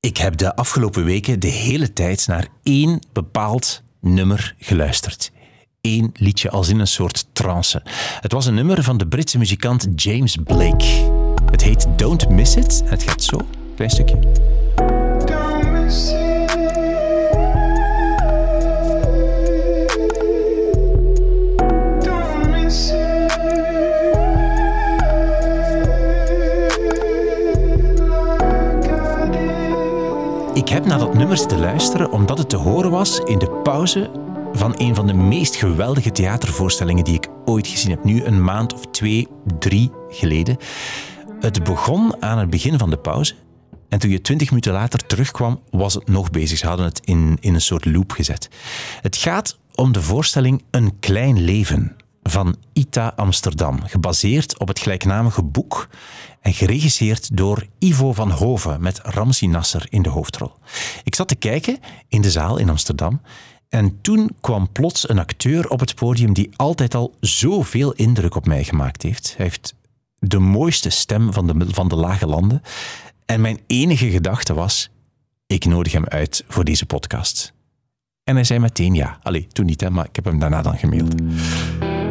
[0.00, 5.32] Ik heb de afgelopen weken de hele tijd naar één bepaald nummer geluisterd.
[5.80, 7.82] Eén liedje als in een soort trance.
[8.20, 10.84] Het was een nummer van de Britse muzikant James Blake.
[11.50, 13.38] Het heet Don't Miss It het gaat zo.
[13.74, 14.18] Klein stukje.
[15.26, 16.27] Don't miss it.
[30.58, 34.10] Ik heb naar dat nummer zitten luisteren omdat het te horen was in de pauze
[34.52, 38.04] van een van de meest geweldige theatervoorstellingen die ik ooit gezien heb.
[38.04, 40.56] Nu een maand of twee, drie geleden.
[41.40, 43.34] Het begon aan het begin van de pauze.
[43.88, 46.58] En toen je twintig minuten later terugkwam, was het nog bezig.
[46.58, 48.48] Ze hadden het in, in een soort loop gezet.
[49.00, 51.96] Het gaat om de voorstelling Een Klein Leven
[52.30, 55.88] van Ita Amsterdam, gebaseerd op het gelijknamige boek
[56.40, 60.52] en geregisseerd door Ivo van Hoven met Ramsi Nasser in de hoofdrol.
[61.04, 61.78] Ik zat te kijken
[62.08, 63.20] in de zaal in Amsterdam
[63.68, 68.46] en toen kwam plots een acteur op het podium die altijd al zoveel indruk op
[68.46, 69.34] mij gemaakt heeft.
[69.36, 69.74] Hij heeft
[70.18, 72.62] de mooiste stem van de, van de lage landen.
[73.26, 74.90] En mijn enige gedachte was,
[75.46, 77.52] ik nodig hem uit voor deze podcast.
[78.24, 79.18] En hij zei meteen ja.
[79.22, 81.14] Allee, toen niet, hè, maar ik heb hem daarna dan gemaild.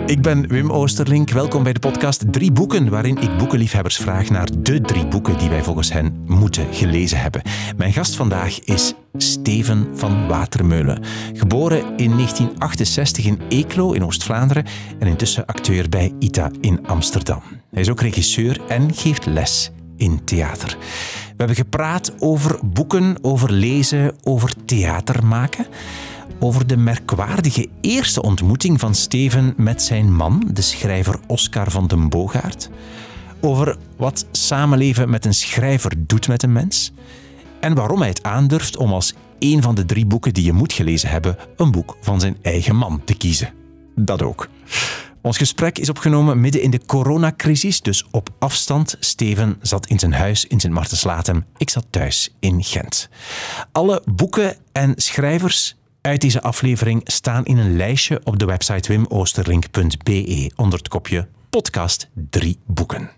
[0.07, 1.29] Ik ben Wim Oosterlink.
[1.29, 5.49] Welkom bij de podcast Drie Boeken, waarin ik boekenliefhebbers vraag naar de drie boeken die
[5.49, 7.41] wij volgens hen moeten gelezen hebben.
[7.77, 11.03] Mijn gast vandaag is Steven van Watermeulen.
[11.33, 14.65] Geboren in 1968 in Eeklo in Oost-Vlaanderen
[14.99, 17.41] en intussen acteur bij ITA in Amsterdam.
[17.71, 20.77] Hij is ook regisseur en geeft les in theater.
[21.27, 25.65] We hebben gepraat over boeken, over lezen, over theater maken
[26.39, 32.09] over de merkwaardige eerste ontmoeting van Steven met zijn man, de schrijver Oscar van den
[32.09, 32.69] Boogaard.
[33.41, 36.91] Over wat samenleven met een schrijver doet met een mens.
[37.59, 40.73] En waarom hij het aandurft om als een van de drie boeken die je moet
[40.73, 43.53] gelezen hebben, een boek van zijn eigen man te kiezen.
[43.95, 44.49] Dat ook.
[45.21, 48.95] Ons gesprek is opgenomen midden in de coronacrisis, dus op afstand.
[48.99, 51.45] Steven zat in zijn huis in Sint Maartenslatem.
[51.57, 53.09] Ik zat thuis in Gent.
[53.71, 60.51] Alle boeken en schrijvers uit deze aflevering staan in een lijstje op de website wimoosterlink.be
[60.55, 63.09] onder het kopje podcast drie boeken.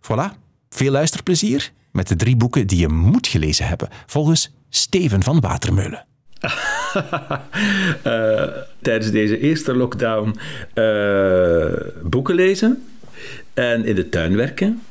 [0.00, 0.36] Voilà,
[0.68, 6.04] veel luisterplezier met de drie boeken die je moet gelezen hebben, volgens Steven van Watermeulen.
[8.02, 8.44] Eh,
[8.82, 10.38] tijdens deze eerste lockdown
[10.74, 11.66] eh,
[12.02, 12.84] boeken lezen
[13.54, 14.82] en in de tuin werken.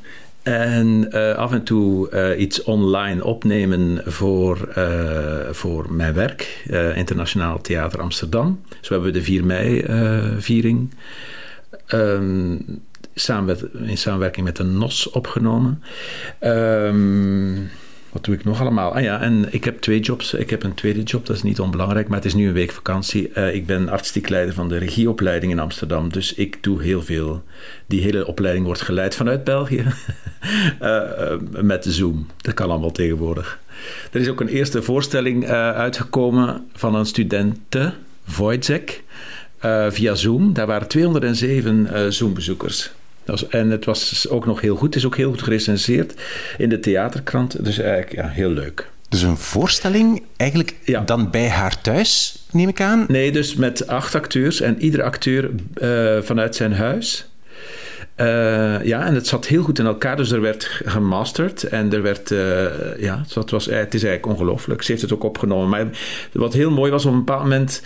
[0.43, 6.65] En eh, af en toe eh, iets online opnemen voor, eh, voor mijn werk,
[6.95, 8.61] Internationaal Theater Amsterdam.
[8.81, 10.93] Zo hebben we de 4 mei-viering
[11.85, 12.51] ehm,
[13.73, 15.83] in samenwerking met de NOS opgenomen.
[16.39, 17.57] Ehm
[18.13, 18.95] wat doe ik nog allemaal?
[18.95, 20.33] Ah ja, en ik heb twee jobs.
[20.33, 22.71] Ik heb een tweede job, dat is niet onbelangrijk, maar het is nu een week
[22.71, 23.31] vakantie.
[23.37, 27.43] Uh, ik ben artistiek leider van de regieopleiding in Amsterdam, dus ik doe heel veel.
[27.85, 29.85] Die hele opleiding wordt geleid vanuit België
[30.81, 31.33] uh,
[31.71, 32.27] met Zoom.
[32.37, 33.59] Dat kan allemaal tegenwoordig.
[34.11, 37.93] Er is ook een eerste voorstelling uitgekomen van een studente,
[38.37, 39.01] Wojciech,
[39.89, 40.53] via Zoom.
[40.53, 42.91] Daar waren 207 Zoom-bezoekers
[43.49, 44.87] en het was ook nog heel goed.
[44.87, 46.13] Het is ook heel goed gerecenseerd
[46.57, 47.65] in de theaterkrant.
[47.65, 48.91] Dus eigenlijk ja, heel leuk.
[49.09, 51.01] Dus een voorstelling eigenlijk ja.
[51.01, 53.05] dan bij haar thuis, neem ik aan?
[53.07, 55.49] Nee, dus met acht acteurs en ieder acteur
[55.81, 57.27] uh, vanuit zijn huis.
[58.17, 60.15] Uh, ja, en het zat heel goed in elkaar.
[60.15, 62.39] Dus er werd gemasterd en er werd, uh,
[62.99, 64.81] ja, het, was, het is eigenlijk ongelooflijk.
[64.81, 65.69] Ze heeft het ook opgenomen.
[65.69, 65.87] Maar
[66.31, 67.83] wat heel mooi was, op een bepaald moment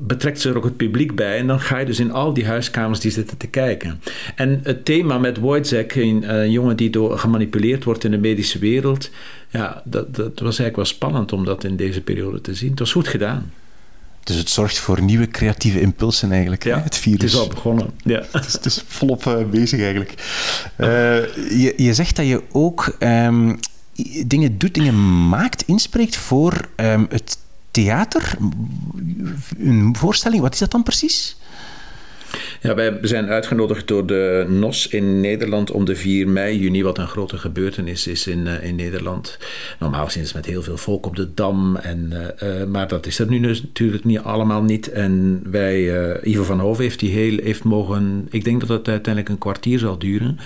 [0.00, 1.38] betrekt ze er ook het publiek bij.
[1.38, 4.00] En dan ga je dus in al die huiskamers die zitten te kijken.
[4.34, 8.58] En het thema met Wojciech, een, een jongen die door, gemanipuleerd wordt in de medische
[8.58, 9.10] wereld.
[9.48, 12.70] Ja, dat, dat was eigenlijk wel spannend om dat in deze periode te zien.
[12.70, 13.52] Het was goed gedaan.
[14.24, 17.20] Dus het zorgt voor nieuwe creatieve impulsen eigenlijk, ja, hè, het virus.
[17.20, 18.22] Het is al begonnen, ja.
[18.32, 20.14] het, is, het is volop uh, bezig eigenlijk.
[20.76, 20.86] Uh,
[21.60, 23.58] je, je zegt dat je ook um,
[24.26, 27.38] dingen doet, dingen maakt, inspreekt voor um, het
[27.70, 28.36] theater.
[29.58, 31.36] Een voorstelling, wat is dat dan precies?
[32.62, 36.98] Ja, wij zijn uitgenodigd door de NOS in Nederland om de 4 mei, juni, wat
[36.98, 39.38] een grote gebeurtenis is in, uh, in Nederland.
[39.78, 43.18] Normaal sinds met heel veel volk op de Dam, en, uh, uh, maar dat is
[43.18, 44.90] er nu dus natuurlijk niet, allemaal niet.
[44.90, 49.28] En wij, Ivo van Hoven heeft die heel, heeft mogen, ik denk dat het uiteindelijk
[49.28, 50.38] een kwartier zal duren,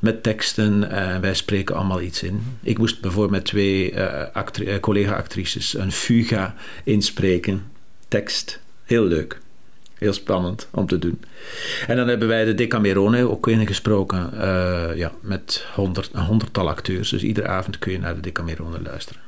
[0.00, 0.80] met teksten.
[1.20, 2.42] wij spreken allemaal iets in.
[2.62, 4.00] Ik moest bijvoorbeeld met twee
[4.32, 6.54] actri collega-actrices een fuga
[6.84, 7.62] inspreken,
[8.08, 8.60] tekst.
[8.84, 9.41] Heel leuk.
[10.02, 11.20] Heel spannend om te doen.
[11.86, 14.32] En dan hebben wij de Decamerone ook ingesproken.
[14.40, 17.10] eh ja, met honderd, een honderdtal acteurs.
[17.10, 19.22] Dus iedere avond kun je naar de Decamerone luisteren.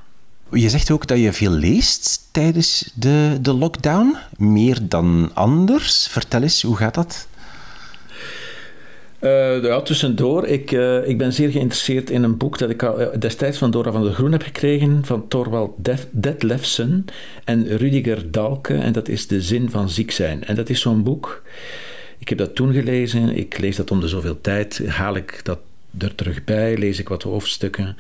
[0.51, 4.17] Je zegt ook dat je veel leest tijdens de, de lockdown.
[4.37, 6.07] Meer dan anders.
[6.07, 7.27] Vertel eens, hoe gaat dat?
[9.25, 10.47] Eh, ja, tussendoor.
[10.47, 13.93] Ik, eh, ik ben zeer geïnteresseerd in een boek dat ik eh, destijds van Dora
[13.93, 15.05] van der Groen heb gekregen.
[15.05, 17.05] Van Torvald Def- Detlefsen
[17.45, 18.75] en Rudiger Dalke.
[18.75, 20.45] En dat is De Zin van Ziek zijn.
[20.45, 21.43] En dat is zo'n boek.
[22.19, 23.37] Ik heb dat toen gelezen.
[23.37, 24.87] Ik lees dat om de zoveel tijd.
[24.87, 25.59] Haal ik dat
[25.99, 26.77] er terug bij.
[26.77, 27.97] Lees ik wat hoofdstukken.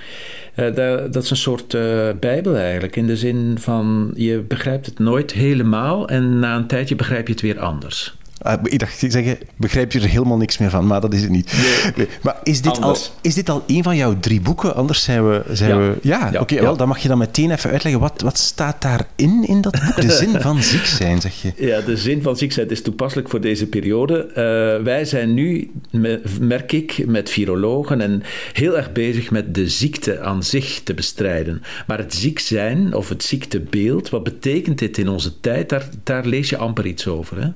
[0.55, 1.77] Eh, dat, dat is een soort
[2.21, 2.97] bijbel eigenlijk.
[2.97, 6.09] In de zin van je begrijpt het nooit helemaal.
[6.09, 8.15] En na een tijdje begrijp je het weer anders.
[8.43, 11.31] Ah, ik dacht, zeggen, begrijp je er helemaal niks meer van, maar dat is het
[11.31, 11.53] niet.
[11.97, 12.09] Nee.
[12.23, 14.75] Maar is dit, al, is dit al een van jouw drie boeken?
[14.75, 15.43] Anders zijn we...
[15.53, 15.79] Zijn Ja.
[15.79, 16.63] we ja, Ja, oké, ja.
[16.63, 18.01] wel, dan mag je dan meteen even uitleggen.
[18.01, 20.01] Wat, wat staat daarin, in dat boek?
[20.01, 21.53] De zin van ziek zijn, zeg je.
[21.57, 24.27] Ja, de zin van ziek zijn is toepasselijk voor deze periode.
[24.27, 28.23] Eh, wij zijn nu, me- merk ik, met virologen en
[28.53, 31.63] heel erg bezig met de ziekte aan zich te bestrijden.
[31.87, 35.69] Maar het ziek zijn of het ziektebeeld, wat betekent dit in onze tijd?
[35.69, 37.41] Daar, daar lees je amper iets over.
[37.43, 37.49] Hè?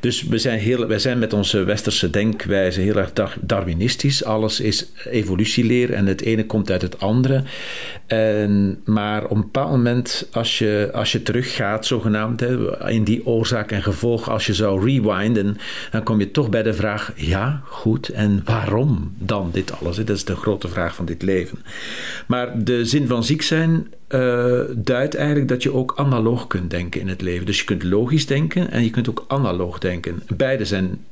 [0.00, 4.24] Dus we zijn, heel, wij zijn met onze westerse denkwijze heel erg dar- darwinistisch.
[4.24, 7.42] Alles is evolutieleer en het ene komt uit het andere.
[8.06, 13.26] En, maar op een bepaald moment, als je, als je teruggaat, zogenaamd, hè, in die
[13.26, 15.56] oorzaak en gevolg, als je zou rewinden,
[15.90, 19.96] dan kom je toch bij de vraag: ja, goed, en waarom dan dit alles?
[19.96, 21.58] Dat is de grote vraag van dit leven.
[22.26, 27.00] Maar de zin van ziek zijn eh, duidt eigenlijk dat je ook analoog kunt denken
[27.00, 27.46] in het leven.
[27.46, 30.22] Dus je kunt logisch denken en je kunt ook analoog denken.
[30.36, 31.04] Beide zijn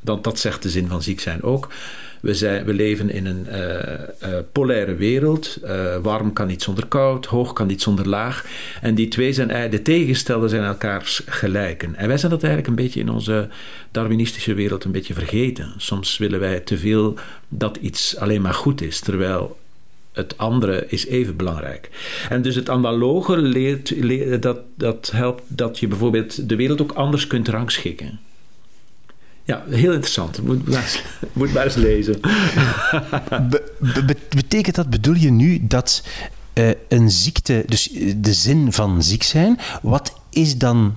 [0.00, 1.68] want dat zegt de zin van ziek zijn ook.
[2.20, 5.58] We, zijn, we leven in een eh, eh, polaire wereld.
[6.02, 8.46] Warm kan niet zonder koud, hoog kan niet zonder laag.
[8.80, 11.96] En die twee zijn de tegenstelden zijn elkaars gelijken.
[11.96, 13.48] En wij zijn dat eigenlijk een beetje in onze
[13.90, 15.72] Darwinistische wereld een beetje vergeten.
[15.76, 17.14] Soms willen wij te veel
[17.48, 19.56] dat iets alleen maar goed is, terwijl
[20.14, 21.90] het andere is even belangrijk.
[22.28, 27.26] En dus het analoge leert, dat, dat helpt dat je bijvoorbeeld de wereld ook anders
[27.26, 28.20] kunt rangschikken.
[29.44, 30.42] Ja, heel interessant.
[30.42, 31.02] Moet maar eens,
[31.32, 32.20] moet maar eens lezen.
[33.50, 36.02] Be- be- be- betekent dat, bedoel je nu dat
[36.52, 40.94] eh, een ziekte, dus eh, de zin van ziek zijn, wat is dan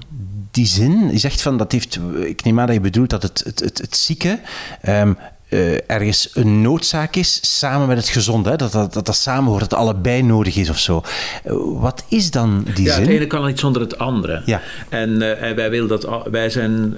[0.52, 1.12] die zin?
[1.12, 3.78] Je zegt van dat heeft, ik neem aan dat je bedoelt dat het, het, het,
[3.78, 4.40] het zieke
[4.82, 5.14] ehm,
[5.50, 8.56] eh, ergens een noodzaak is samen met het gezonde, hè?
[8.56, 11.02] Dat, dat, dat dat samen hoort, dat het allebei nodig is of zo.
[11.44, 13.02] Eh, wat is dan die Ja, zin?
[13.04, 14.42] het ene kan niet zonder het andere.
[14.46, 14.62] Ja.
[14.90, 16.98] En, eh, en wij, willen dat, wij zijn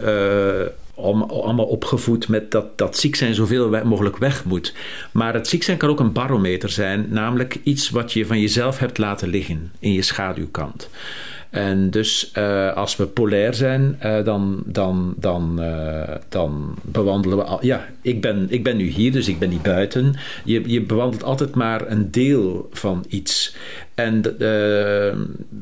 [0.96, 4.74] allemaal opgevoed met dat, dat ziek zijn zoveel mogelijk weg moet.
[5.12, 8.80] Maar het ziek zijn kan ook een barometer zijn, namelijk iets wat je van jezelf
[8.80, 10.90] hebt laten liggen in je schaduwkant.
[11.50, 17.58] En dus eh, als we polair zijn, eh, dan, dan, dan, eh, dan bewandelen we.
[17.62, 20.16] Ja, ik ben, ik ben nu hier, dus ik ben niet buiten.
[20.44, 23.56] Je, je bewandelt altijd maar een deel van iets.
[23.96, 24.22] En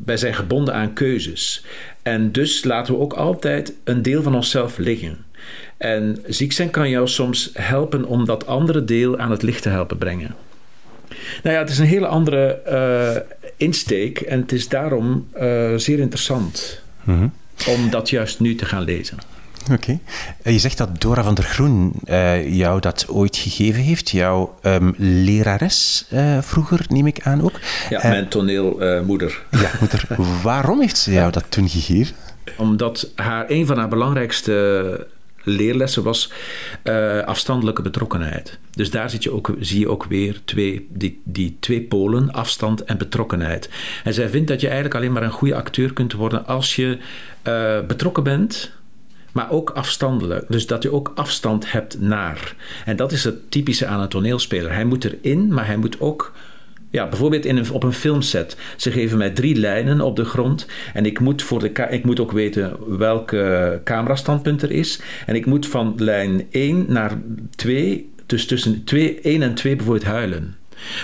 [0.06, 1.66] wij zijn gebonden aan keuzes.
[2.04, 5.18] En dus laten we ook altijd een deel van onszelf liggen.
[5.78, 9.70] En ziek zijn kan jou soms helpen om dat andere deel aan het licht te
[9.70, 10.36] helpen brengen.
[11.44, 12.62] Nou ja, het is een hele andere
[13.58, 17.28] insteek en het is daarom eh, zeer interessant Mhm.
[17.68, 19.18] om dat juist nu te gaan lezen.
[19.72, 20.00] Oké.
[20.42, 24.10] Eh, Je zegt dat Dora van der Groen eh, jou dat ooit gegeven heeft.
[24.10, 26.06] Jouw ehm, lerares
[26.42, 27.60] vroeger, neem ik aan ook.
[27.90, 29.44] Ja, mijn toneelmoeder.
[29.64, 30.08] ja, moeder,
[30.44, 32.16] waarom heeft ze jou dat toen gegeven?
[32.58, 35.08] Omdat haar, een van haar belangrijkste
[35.50, 36.32] leerlessen was
[36.84, 38.60] eh, afstandelijke betrokkenheid.
[38.72, 42.84] Dus daar zit je ook, zie je ook weer twee, die, die twee polen, afstand
[42.84, 43.70] en betrokkenheid.
[44.04, 46.98] En zij vindt dat je eigenlijk alleen maar een goede acteur kunt worden als je
[47.42, 48.72] eh, betrokken bent,
[49.32, 50.46] maar ook afstandelijk.
[50.50, 52.56] Dus dat je ook afstand hebt naar.
[52.86, 54.74] En dat is het typische aan een toneelspeler.
[54.74, 56.34] Hij moet erin, maar hij moet ook
[56.98, 58.58] ja, bijvoorbeeld in op een filmset.
[58.78, 60.68] Ze geven mij drie lijnen op de grond.
[60.94, 65.00] En ik moet, voor de ik moet ook weten welke camerastandpunt er is.
[65.26, 67.18] En ik moet van lijn 1 naar
[67.56, 70.56] 2, dus tussen 2, 1 en 2 bijvoorbeeld huilen.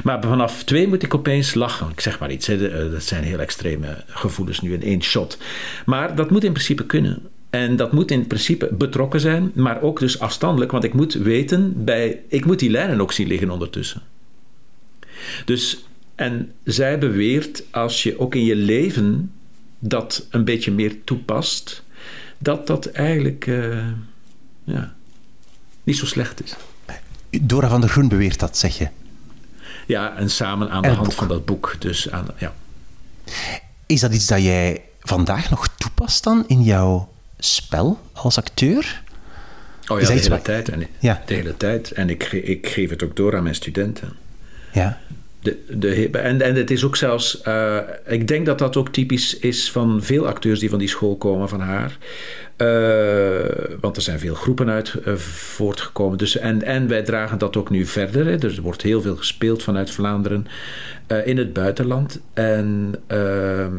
[0.03, 1.89] Maar vanaf 2 moet ik opeens lachen.
[1.91, 2.47] Ik zeg maar iets.
[2.47, 5.37] Eh, Dat zijn heel extreme gevoelens nu in één shot.
[5.85, 7.21] Maar dat moet in principe kunnen.
[7.49, 10.71] En dat moet in principe betrokken zijn, maar ook dus afstandelijk.
[10.71, 14.01] Want ik moet weten, bij, ik moet die lijnen ook zien liggen ondertussen.
[15.45, 15.83] Dus,
[16.15, 19.31] en zij beweert, als je ook in je leven
[19.79, 21.83] dat een beetje meer toepast,
[22.37, 23.87] dat dat eigenlijk eh,
[24.63, 24.93] ja,
[25.83, 26.55] niet zo slecht is.
[27.41, 28.87] Dora van der Groen beweert dat, zeg je.
[29.87, 31.17] Ja, en samen aan En de hand boek.
[31.17, 31.75] van dat boek.
[31.79, 32.53] Dus aan, ja.
[33.85, 39.01] Is dat iets dat jij vandaag nog toepast dan in jouw spel als acteur?
[39.87, 40.69] Oh ja, de hele wat- tijd.
[40.69, 41.23] En, Ja.
[41.25, 41.91] De hele tijd.
[41.91, 44.13] En ik, ik geef het ook door aan mijn studenten.
[44.71, 44.99] Ja.
[45.43, 49.39] De, de, en, en het is ook zelfs, eh, ik denk dat dat ook typisch
[49.39, 51.97] is van veel acteurs die van die school komen, van haar.
[52.55, 56.17] Eh, want er zijn veel groepen uit eh, voortgekomen.
[56.17, 58.25] Dus, en, en wij dragen dat ook nu verder.
[58.25, 58.37] Hè.
[58.37, 60.47] Dus er wordt heel veel gespeeld vanuit Vlaanderen
[61.25, 62.19] in het buitenland.
[62.33, 63.71] En ehm,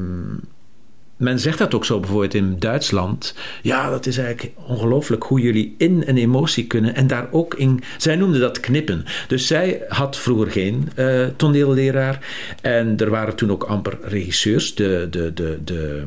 [1.25, 3.35] men zegt dat ook zo bijvoorbeeld in Duitsland.
[3.63, 7.83] Ja, dat is eigenlijk ongelooflijk hoe jullie in een emotie kunnen en daar ook in.
[7.99, 9.05] Zij noemde dat knippen.
[9.29, 12.27] Dus zij had vroeger geen eh, toneelleraar.
[12.61, 14.75] En er waren toen ook amper regisseurs.
[14.75, 15.07] De.
[15.11, 16.05] de, de, de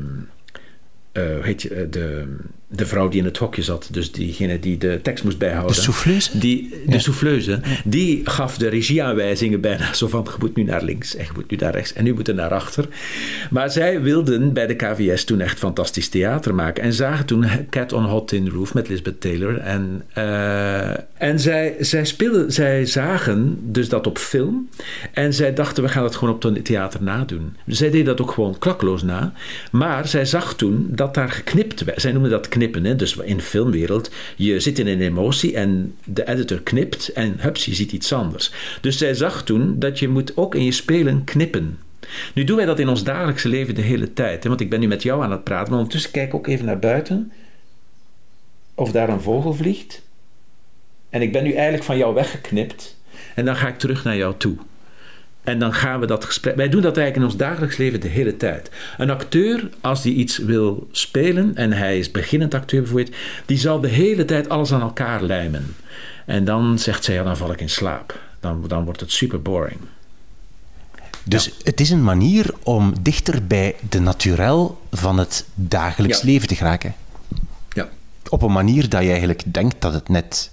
[1.12, 2.36] eh, heet je, eh, de,
[2.70, 5.74] de vrouw die in het hokje zat, dus diegene die de tekst moest bijhouden.
[5.74, 6.38] De souffleuse?
[6.38, 11.16] Die, de souffleuse, die gaf de regieaanwijzingen bijna zo van, je moet nu naar links
[11.16, 12.88] en je moet nu naar rechts en nu moet je naar achter.
[13.50, 17.92] Maar zij wilden bij de KVS toen echt fantastisch theater maken en zagen toen Cat
[17.92, 19.58] on Hot Tin Roof met Lisbeth Taylor.
[19.58, 24.68] En, eh, en zij, zij speelden, zij zagen dus dat op film
[25.12, 27.56] en zij dachten, we gaan het gewoon op het theater nadoen.
[27.66, 29.32] Zij deden dat ook gewoon klakloos na.
[29.70, 32.00] Maar zij zag toen dat daar geknipt werd.
[32.00, 32.84] Zij noemden dat knippen.
[32.84, 32.96] Hè?
[32.96, 37.64] Dus in de filmwereld, je zit in een emotie en de editor knipt en hups,
[37.64, 38.52] je ziet iets anders.
[38.80, 41.78] Dus zij zag toen dat je moet ook in je spelen knippen.
[42.34, 44.42] Nu doen wij dat in ons dagelijkse leven de hele tijd.
[44.42, 44.48] Hè?
[44.48, 46.64] Want ik ben nu met jou aan het praten, maar ondertussen kijk ik ook even
[46.64, 47.32] naar buiten.
[48.74, 50.02] Of daar een vogel vliegt.
[51.10, 52.96] En ik ben nu eigenlijk van jou weggeknipt.
[53.34, 54.56] En dan ga ik terug naar jou toe.
[55.48, 56.56] En dan gaan we dat gesprek.
[56.56, 58.70] Wij doen dat eigenlijk in ons dagelijks leven de hele tijd.
[58.98, 63.80] Een acteur, als die iets wil spelen, en hij is beginnend acteur bijvoorbeeld, die zal
[63.80, 65.74] de hele tijd alles aan elkaar lijmen.
[66.26, 68.20] En dan zegt zij, ja, dan val ik in slaap.
[68.40, 69.80] Dan, dan wordt het super boring.
[71.24, 76.26] Dus het is een manier om dichter bij de naturel van het dagelijks Ja.
[76.26, 76.94] leven te geraken.
[77.72, 77.88] Ja.
[78.28, 80.50] Op een manier dat je eigenlijk denkt dat het net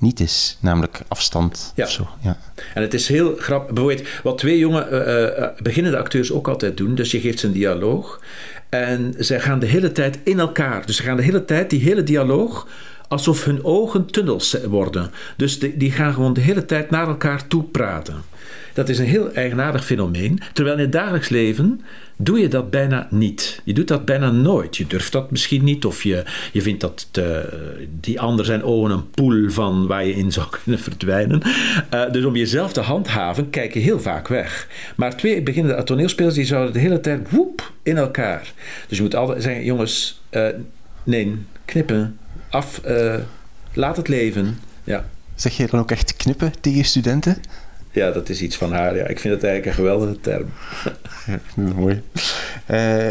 [0.00, 1.84] niet is, namelijk afstand Ja.
[1.84, 2.08] of zo.
[2.20, 2.38] Ja.
[2.74, 3.74] En het is heel grappig.
[3.74, 6.94] Bijvoorbeeld, wat twee jonge eh, beginnende acteurs ook altijd doen.
[6.94, 8.20] Dus je geeft ze een dialoog.
[8.68, 10.86] En zij gaan de hele tijd in elkaar.
[10.86, 12.66] Dus ze gaan de hele tijd, die hele dialoog,
[13.10, 15.10] alsof hun ogen tunnels worden.
[15.36, 18.22] Dus die, die gaan gewoon de hele tijd naar elkaar toe praten.
[18.74, 20.40] Dat is een heel eigenaardig fenomeen.
[20.52, 21.80] Terwijl in het dagelijks leven
[22.16, 23.60] doe je dat bijna niet.
[23.64, 24.76] Je doet dat bijna nooit.
[24.76, 25.84] Je durft dat misschien niet.
[25.84, 27.48] Of je, je vindt dat te-
[28.00, 31.42] die ander zijn ogen een poel van waar je in zou kunnen verdwijnen.
[31.90, 34.68] Eh, dus om jezelf te handhaven, kijk je heel vaak weg.
[34.96, 38.52] Maar twee beginnende toneelspelers die zouden de hele tijd woep in elkaar.
[38.88, 40.46] Dus je moet altijd zeggen, jongens, eh,
[41.04, 42.18] nee, knippen,
[42.50, 43.14] af, eh,
[43.72, 44.58] laat het leven.
[44.84, 45.04] Ja.
[45.34, 47.36] Zeg je dan ook echt knippen tegen studenten?
[47.92, 48.96] ja, dat is iets van haar.
[48.96, 49.06] Ja.
[49.06, 50.46] Ik vind het eigenlijk een geweldige term.
[51.26, 51.40] Ja,
[51.74, 52.02] mooi.
[52.66, 53.08] Eh,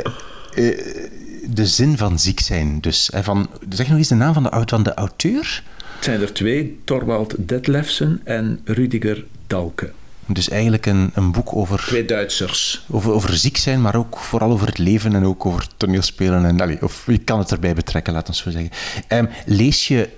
[1.50, 2.82] de zin van ziek zijn.
[2.82, 5.64] Dus, van, zeg nog eens de naam van de, van de auteur.
[5.96, 9.92] Het zijn er twee, Torvald Detlefsen en Rudiger Dalke.
[10.32, 12.86] Dus eigenlijk een, een boek over, Twee Duitsers.
[12.90, 16.46] over, over ziek zijn, maar ook vooral over het leven en ook over toneelspelen.
[16.46, 18.72] En, allee, of je kan het erbij betrekken, laat ons zo zeggen.
[19.08, 20.10] Ehm, lees je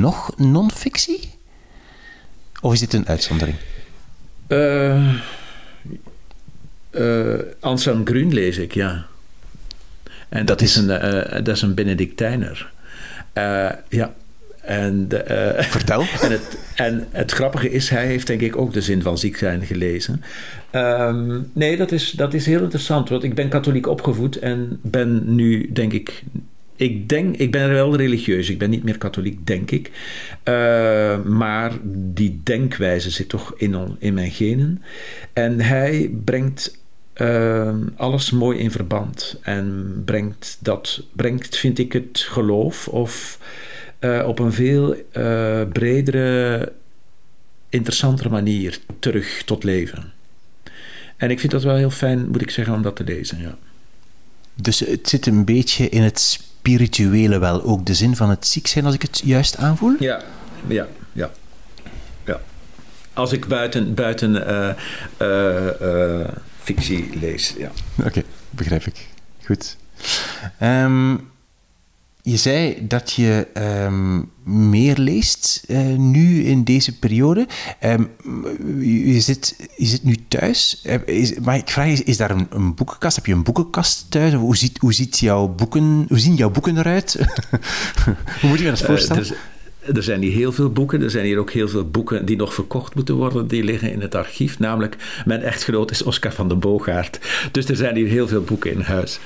[0.00, 1.30] nog non-fictie?
[2.60, 3.56] Of is dit een uitzondering?
[4.46, 5.14] Eh
[6.90, 9.06] eh, Anselm Grün lees ik, ja.
[10.28, 12.72] En dat, Dat is is- een, eh, dat is een Benedictijner.
[13.88, 14.14] Ja.
[14.62, 16.00] En, eh, Vertel.
[16.22, 19.36] en, het, en het grappige is, hij heeft denk ik ook de zin van ziek
[19.36, 20.22] zijn gelezen.
[20.70, 23.08] Ehm, nee, dat is, dat is heel interessant.
[23.08, 26.22] Want ik ben katholiek opgevoed en ben nu, denk ik.
[26.76, 28.50] Ik denk, ik ben wel religieus.
[28.50, 29.90] Ik ben niet meer katholiek, denk ik.
[30.42, 34.82] Eh, maar die denkwijze zit toch in, on- in mijn genen.
[35.32, 36.78] En hij brengt
[37.12, 39.38] eh, alles mooi in verband.
[39.42, 43.38] En brengt dat, brengt, vind ik, het geloof of
[44.02, 46.72] eh, op een veel eh, bredere,
[47.68, 50.12] interessantere manier terug tot leven.
[51.16, 53.40] En ik vind dat wel heel fijn, moet ik zeggen, om dat te lezen.
[53.40, 53.56] Ja.
[54.54, 57.62] Dus het zit een beetje in het spirituele wel.
[57.62, 59.96] Ook de zin van het ziek zijn, als ik het juist aanvoel?
[59.98, 60.22] Ja,
[60.68, 61.30] ja, ja.
[62.24, 62.40] ja.
[63.12, 64.46] Als ik buiten, buiten
[65.18, 66.28] eh,
[66.62, 67.70] fictie lees, ja.
[68.04, 69.06] Oké, begrijp ik.
[69.44, 69.76] Goed.
[70.58, 71.16] Ehm,
[72.22, 74.20] je zei dat je ehm,
[74.74, 77.46] meer leest eh, nu in deze periode.
[77.80, 78.04] Ehm,
[78.80, 80.80] je, je zit, je zit nu thuis.
[80.84, 83.16] Eh, Is, maar ik vraag je, is daar een, een boekenkast?
[83.16, 84.32] Heb je een boekenkast thuis?
[84.34, 87.12] Hoe, ziet, hoe, ziet jouw boeken, hoe zien jouw boeken eruit?
[88.40, 89.22] hoe moet je me dat Eh, voorstellen?
[89.22, 89.32] dus
[89.94, 91.02] er zijn hier heel veel boeken.
[91.02, 93.46] Er zijn hier ook heel veel boeken die nog verkocht moeten worden.
[93.46, 94.58] Die liggen in het archief.
[94.58, 97.18] Namelijk, mijn echtgenoot is Oscar van den Boogaard.
[97.52, 99.20] Dus er zijn hier heel veel boeken in huis.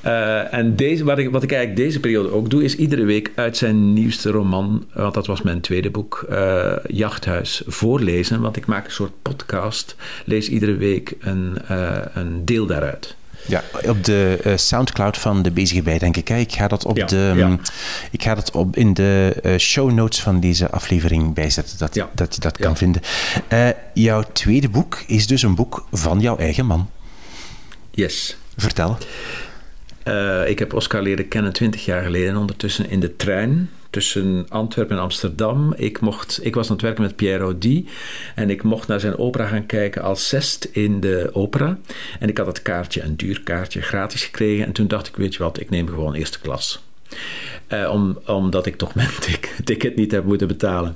[0.00, 3.32] Eh, en deze, wat, ik, wat ik eigenlijk deze periode ook doe, is iedere week
[3.34, 8.40] uit zijn nieuwste roman, want dat was mijn tweede boek, eh, Jachthuis, voorlezen.
[8.40, 9.96] Want ik maak een soort podcast.
[10.24, 13.16] Lees iedere week een, eh, een deel daaruit.
[13.46, 16.28] Ja, op de eh, Soundcloud van de Bezige Bij, denk ik.
[16.28, 16.36] Hè?
[16.36, 17.46] Ik ga dat, op Ja, de, ja.
[17.46, 17.60] mm,
[18.10, 22.10] ik ga dat op in de eh, show notes van deze aflevering bijzetten, dat, Ja.
[22.14, 23.02] dat je dat kan vinden.
[23.48, 26.90] Eh, jouw tweede boek is dus een boek van jouw eigen man.
[27.90, 28.36] Yes.
[28.56, 28.98] Vertel.
[30.46, 35.02] Ik heb Oscar leren kennen twintig jaar geleden, ondertussen in de trein tussen Antwerpen en
[35.02, 35.74] Amsterdam.
[35.76, 37.88] Ik, mocht, ik was aan het werken met Pierre Audi
[38.34, 41.78] en ik mocht naar zijn opera gaan kijken als zest in de opera.
[42.20, 44.66] En ik had het kaartje, een duur kaartje, gratis gekregen.
[44.66, 46.87] En toen dacht ik, weet je wat, ik neem gewoon eerste klas.
[47.68, 49.08] Eh, om, omdat ik toch mijn
[49.64, 50.94] ticket niet heb moeten betalen.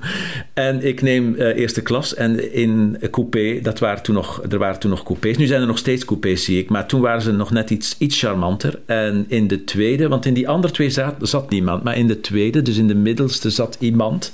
[0.55, 4.81] En ik neem eh, eerste klas en in coupé, dat waren toen nog, er waren
[4.81, 5.37] toen nog coupés.
[5.37, 6.69] Nu zijn er nog steeds coupés, zie ik.
[6.69, 8.81] Maar toen waren ze nog net iets, iets charmanter.
[8.87, 11.83] En in de tweede, want in die andere twee zat, zat niemand.
[11.83, 14.33] Maar in de tweede, dus in de middelste, zat iemand.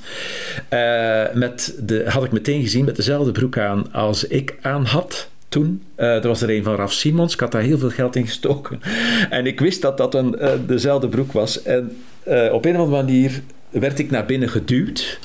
[0.69, 5.29] eh, met de, had ik meteen gezien met dezelfde broek aan als ik aan had
[5.49, 5.83] toen.
[5.95, 7.33] Eh, er was er een van Raf Simons.
[7.33, 8.81] Ik had daar heel veel geld in gestoken.
[9.31, 11.63] En ik wist dat dat een, eh, dezelfde broek was.
[11.63, 15.19] En eh, op een of andere manier werd ik naar binnen geduwd.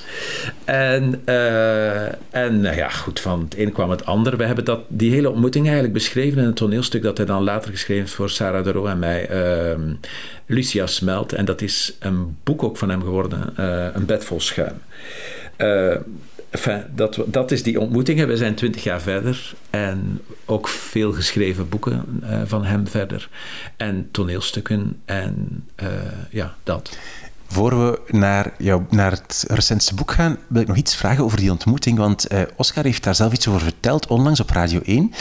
[0.66, 1.22] En,
[2.30, 4.38] en nou ja, goed, van het een kwam het ander.
[4.38, 7.72] We hebben dat, die hele ontmoeting eigenlijk beschreven in een toneelstuk dat hij dan later
[7.72, 9.28] geschreven heeft voor Sarah de Roo en mij.
[9.28, 9.94] ehm,
[10.46, 11.34] Lucia Smelt.
[11.34, 13.54] En dat is een boek ook van hem geworden.
[13.96, 14.76] een bed vol schuim.
[16.54, 18.26] Enfin, dat, dat is die ontmoeting.
[18.26, 19.54] We zijn twintig jaar verder.
[19.70, 23.30] En ook veel geschreven boeken eh, van hem verder.
[23.78, 25.02] En toneelstukken.
[25.06, 25.88] En eh,
[26.30, 26.98] ja, dat.
[27.48, 31.38] Voor we naar, jou, naar het recentste boek gaan, wil ik nog iets vragen over
[31.38, 31.98] die ontmoeting.
[31.98, 35.14] Want eh, Oscar heeft daar zelf iets over verteld, onlangs op Radio 1.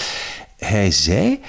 [0.56, 1.40] Hij zei,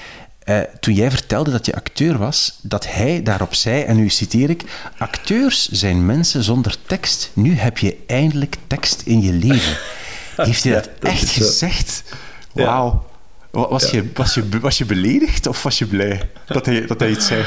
[0.43, 4.49] eh, toen jij vertelde dat je acteur was, dat hij daarop zei, en nu citeer
[4.49, 4.63] ik,
[4.97, 7.31] acteurs zijn mensen zonder tekst.
[7.33, 9.77] Nu heb je eindelijk tekst in je leven.
[10.45, 12.03] Heeft hij Ja, dat, echt gezegd?
[12.51, 13.05] Wauw.
[13.51, 16.99] Wa- Was, je, was, je, was je beledigd of was je blij dat hij, dat
[16.99, 17.43] hij iets zei?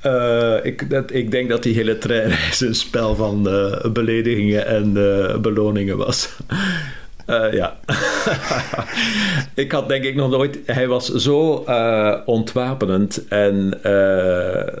[0.00, 4.92] Eh, ik, dat, ik denk dat die hele treinreis een spel van eh, beledigingen en
[5.42, 6.28] beloningen was.
[7.28, 7.76] Eh, ja.
[9.54, 10.58] ik had denk ik nog nooit...
[10.66, 14.76] Hij was zo eh, ontwapenend en eh,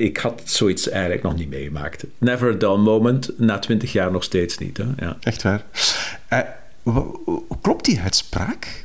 [0.00, 2.04] ik had zoiets eigenlijk nog niet meegemaakt.
[2.18, 4.76] Never a dull moment, na twintig jaar nog steeds niet.
[4.76, 4.84] Hè?
[4.96, 5.16] Ja.
[5.20, 5.64] Echt waar.
[6.82, 8.84] Wa- wa- klopt die uitspraak?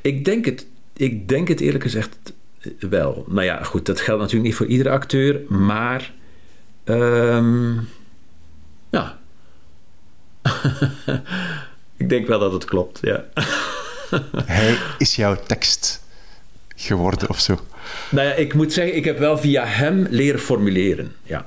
[0.00, 2.18] Ik denk het, ik denk het eerlijk gezegd
[2.80, 3.24] wel.
[3.28, 6.12] Nou ja, goed, dat geldt natuurlijk niet voor iedere acteur, maar.
[6.84, 7.72] ehm,
[8.90, 9.18] ja.
[11.96, 13.24] ik denk wel dat het klopt, ja.
[14.44, 16.02] Hij is jouw tekst
[16.76, 17.58] geworden of zo.
[18.10, 21.44] nou ja, ik moet zeggen, ik heb wel via hem leren formuleren, ja.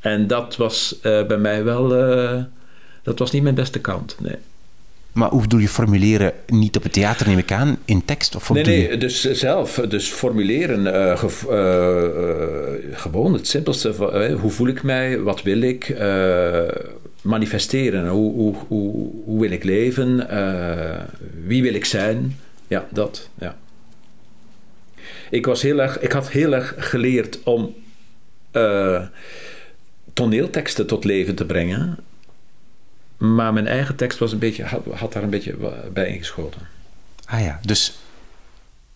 [0.00, 1.94] En dat was eh, bij mij wel.
[1.96, 2.42] eh,
[3.02, 4.36] dat was niet mijn beste kant, nee.
[5.12, 8.36] Maar hoe bedoel je formuleren niet op het theater, neem ik aan, in tekst?
[8.36, 8.96] Of Nee, nee, je?
[8.96, 9.74] dus zelf.
[9.88, 10.86] Dus formuleren.
[10.94, 14.10] eh, eh, eh, gewoon het simpelste.
[14.12, 15.20] eh, hoe voel ik mij?
[15.20, 15.88] Wat wil ik?
[17.22, 18.08] Manifesteren.
[18.08, 20.28] Hoe, hoe, hoe, hoe wil ik leven?
[20.28, 21.04] eh,
[21.44, 22.38] wie wil ik zijn?
[22.66, 23.28] Ja, dat.
[23.38, 23.56] Ja.
[25.30, 27.74] Ik, was heel erg, ik had heel erg geleerd om
[28.50, 29.02] eh,
[30.12, 31.98] toneelteksten tot leven te brengen.
[33.16, 35.56] Maar mijn eigen tekst was een beetje, had, had daar een beetje
[35.92, 36.60] bij ingeschoten.
[37.24, 37.98] Ah ja, dus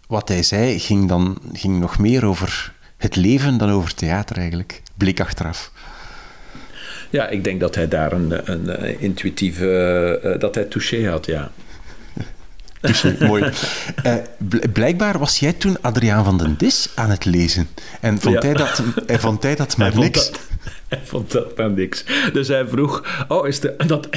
[0.06, 4.82] wat hij zei ging dan ging nog meer over het leven dan over theater eigenlijk.
[4.94, 5.72] Bleek achteraf.
[7.12, 9.66] Ja, ik denk dat hij daar een, een, eh, intuïtieve...
[10.22, 11.50] eh, dat hij touché had, ja.
[12.80, 13.44] Dus mooi.
[14.02, 17.68] Eh, bl- blijkbaar was jij toen Adriaan van den Dis aan het lezen.
[18.00, 18.48] En vond, Ja.
[18.48, 20.30] hij, dat, en vond hij dat maar Hij vond niks?
[20.30, 20.40] dat-
[20.88, 22.04] hij vond dat maar niks.
[22.32, 23.24] Dus hij vroeg...
[23.28, 23.74] Oh, is de...
[23.86, 24.08] Dat,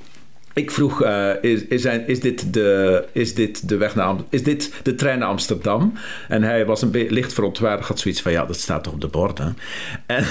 [0.54, 4.26] ik vroeg, eh, is, is, hij- is, dit de, is dit de weg naar Am-
[4.30, 5.92] Is dit de trein naar Amsterdam?
[6.28, 7.88] En hij was een beetje licht verontwaardigd.
[7.88, 9.58] Had zoiets van, ja, dat staat toch op de borden?
[10.06, 10.24] En,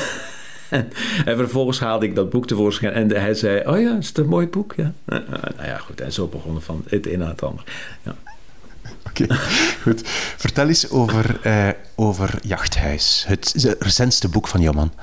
[0.71, 0.91] en,
[1.25, 2.93] en vervolgens haalde ik dat boek tevoorschijn.
[2.93, 4.73] En hij zei, oh ja, is het een mooi boek?
[4.77, 4.93] Ja.
[5.05, 5.23] Eh, eh,
[5.57, 6.01] nou ja, goed.
[6.01, 7.63] En zo begonnen van het een naar het ander.
[8.03, 8.15] Ja.
[9.09, 9.35] Oké,
[9.83, 10.01] goed.
[10.37, 13.23] Vertel eens over, eh, over Jachthuis.
[13.27, 14.93] Het recentste boek van jouw man.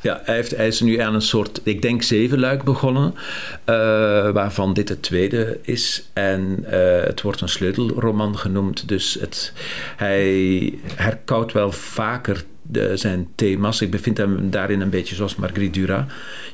[0.00, 3.14] Ja, hij, heeft, hij is nu aan een soort, ik denk zevenluik begonnen,
[3.64, 3.74] eh,
[4.30, 6.10] waarvan dit het tweede is.
[6.12, 6.64] En
[7.04, 9.52] het wordt een sleutelroman genoemd, dus het,
[9.96, 12.44] hij herkoudt wel vaker
[12.94, 13.80] zijn thema's.
[13.80, 16.04] Ik bevind hem daarin een beetje zoals Marguerite Duras.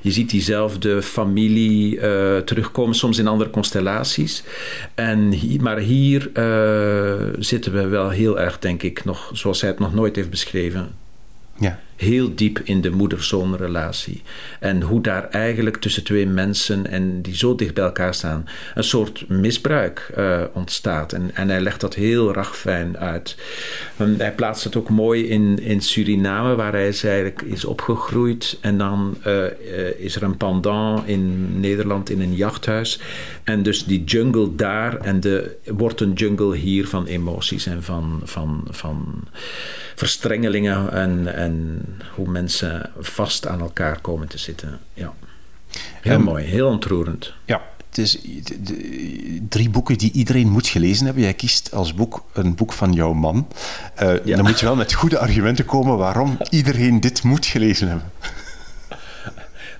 [0.00, 4.42] Je ziet diezelfde familie eh, terugkomen, soms in andere constellaties.
[4.94, 9.78] En maar hier eh, zitten we wel heel erg, denk ik, nog, zoals hij het
[9.78, 10.88] nog nooit heeft beschreven,
[11.58, 11.78] Ja.
[12.00, 14.22] Heel diep in de moeder-zoon relatie.
[14.60, 18.84] En hoe daar eigenlijk tussen twee mensen en die zo dicht bij elkaar staan, een
[18.84, 21.12] soort misbruik eh, ontstaat.
[21.12, 23.36] En, en hij legt dat heel ragfijn uit.
[23.96, 28.58] En hij plaatst het ook mooi in, in Suriname, waar hij is eigenlijk is opgegroeid.
[28.60, 29.52] En dan eh, eh,
[29.98, 33.00] is er een pendant in Nederland in een jachthuis.
[33.44, 38.20] En dus die jungle daar en de, wordt een jungle hier van emoties en van,
[38.24, 39.24] van, van
[39.94, 41.84] verstrengelingen en, en
[42.14, 44.78] hoe mensen vast aan elkaar komen te zitten.
[44.94, 45.12] Ja.
[46.00, 47.32] Heel Ehm, mooi, heel ontroerend.
[47.44, 51.22] Ja, het is de- de- drie boeken die iedereen moet gelezen hebben.
[51.22, 53.46] Jij kiest als boek een boek van jouw man.
[53.94, 54.36] Eh, Ja.
[54.36, 58.10] Dan moet je wel met goede argumenten komen waarom iedereen dit moet gelezen hebben.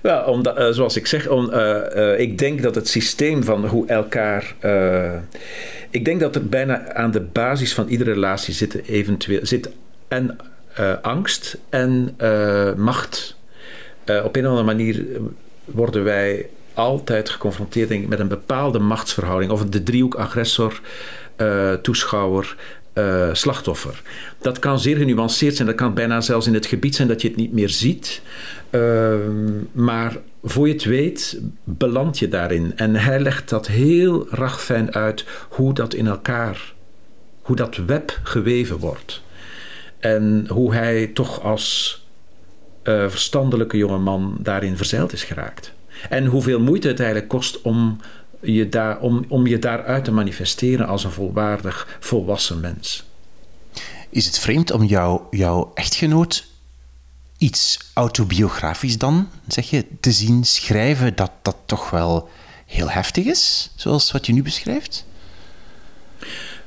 [0.01, 3.87] Wel, omdat, eh, zoals ik zeg, om, eh, ik denk dat het systeem van hoe
[3.87, 4.55] elkaar.
[5.89, 9.69] ik denk dat er bijna aan de basis van iedere relatie zit, eventueel, zit
[10.07, 10.37] en
[11.01, 13.39] angst en eh, macht.
[14.03, 15.05] Eh, op een of andere manier
[15.65, 19.51] worden wij altijd geconfronteerd met een bepaalde machtsverhouding.
[19.51, 20.81] Of de driehoek agressor,
[21.35, 22.55] eh, toeschouwer,
[22.93, 24.01] eh, slachtoffer.
[24.39, 25.67] Dat kan zeer genuanceerd zijn.
[25.67, 28.21] Dat kan bijna zelfs in het gebied zijn dat je het niet meer ziet.
[28.69, 32.73] Ehm, maar voor je het weet, beland je daarin.
[32.75, 36.73] En hij legt dat heel ragfijn uit hoe dat in elkaar,
[37.41, 39.21] hoe dat web geweven wordt.
[40.01, 41.99] En hoe hij toch als
[42.83, 45.71] eh, verstandelijke jongeman daarin verzeild is geraakt.
[46.09, 47.99] En hoeveel moeite het eigenlijk kost om
[48.39, 53.03] je, daar, om, om je daaruit te manifesteren als een volwaardig, volwassen mens.
[54.09, 56.47] Is het vreemd om jou, jouw echtgenoot
[57.37, 62.29] iets autobiografisch dan, zeg je, te zien schrijven dat dat toch wel
[62.65, 65.05] heel heftig is, zoals wat je nu beschrijft?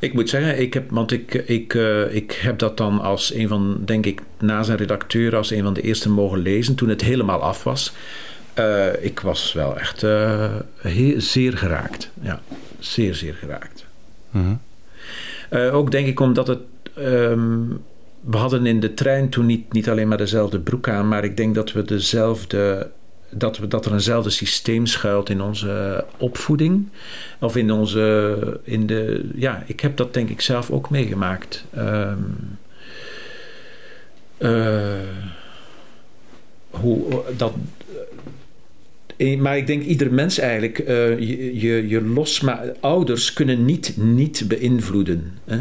[0.05, 3.49] Ik moet zeggen, ik heb, want ik, ik, eh, ik heb dat dan als een
[3.49, 7.01] van, denk ik, na zijn redacteur, als een van de eerste mogen lezen toen het
[7.01, 7.93] helemaal af was.
[8.55, 12.11] Eh, ik was wel echt eh, heel, zeer geraakt.
[12.21, 12.41] Ja,
[12.79, 13.87] zeer, zeer geraakt.
[15.49, 16.61] Eh, ook denk ik omdat het.
[16.95, 17.63] ehm,
[18.21, 21.37] we hadden in de trein toen niet, niet alleen maar dezelfde broek aan, maar ik
[21.37, 22.91] denk dat we dezelfde.
[23.37, 26.89] Dat, we, dat er eenzelfde systeem schuilt in onze opvoeding.
[27.41, 28.61] Of in onze.
[28.65, 31.65] In de, ja, ik heb dat denk ik zelf ook meegemaakt.
[31.75, 32.19] Ehm,
[34.39, 34.99] eh,
[36.71, 37.53] hoe dat.
[39.17, 43.97] eh, Maar ik denk ieder mens eigenlijk, eh, je, je, los, maar ouders kunnen niet
[43.97, 45.39] niet beïnvloeden.
[45.45, 45.59] Hè?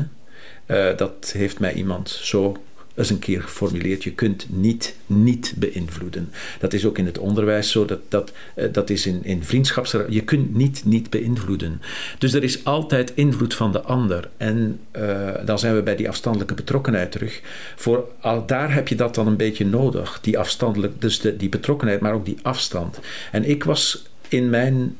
[0.65, 2.57] Eh, dat heeft mij iemand zo
[2.95, 4.03] eens een keer geformuleerd.
[4.03, 6.31] Je kunt niet niet beïnvloeden.
[6.59, 9.95] Dat is ook in het onderwijs zo, dat, dat, eh, dat is in, in vriendschaps...
[10.09, 11.81] Je kunt niet niet beïnvloeden.
[12.17, 14.29] Dus er is altijd invloed van de ander.
[14.37, 17.41] En eh, dan zijn we bij die afstandelijke betrokkenheid terug.
[17.75, 20.19] Voor, al, daar heb je dat dan een beetje nodig.
[20.21, 22.99] Die afstandelijk, dus de, die betrokkenheid, maar ook die afstand.
[23.31, 24.97] En ik was in mijn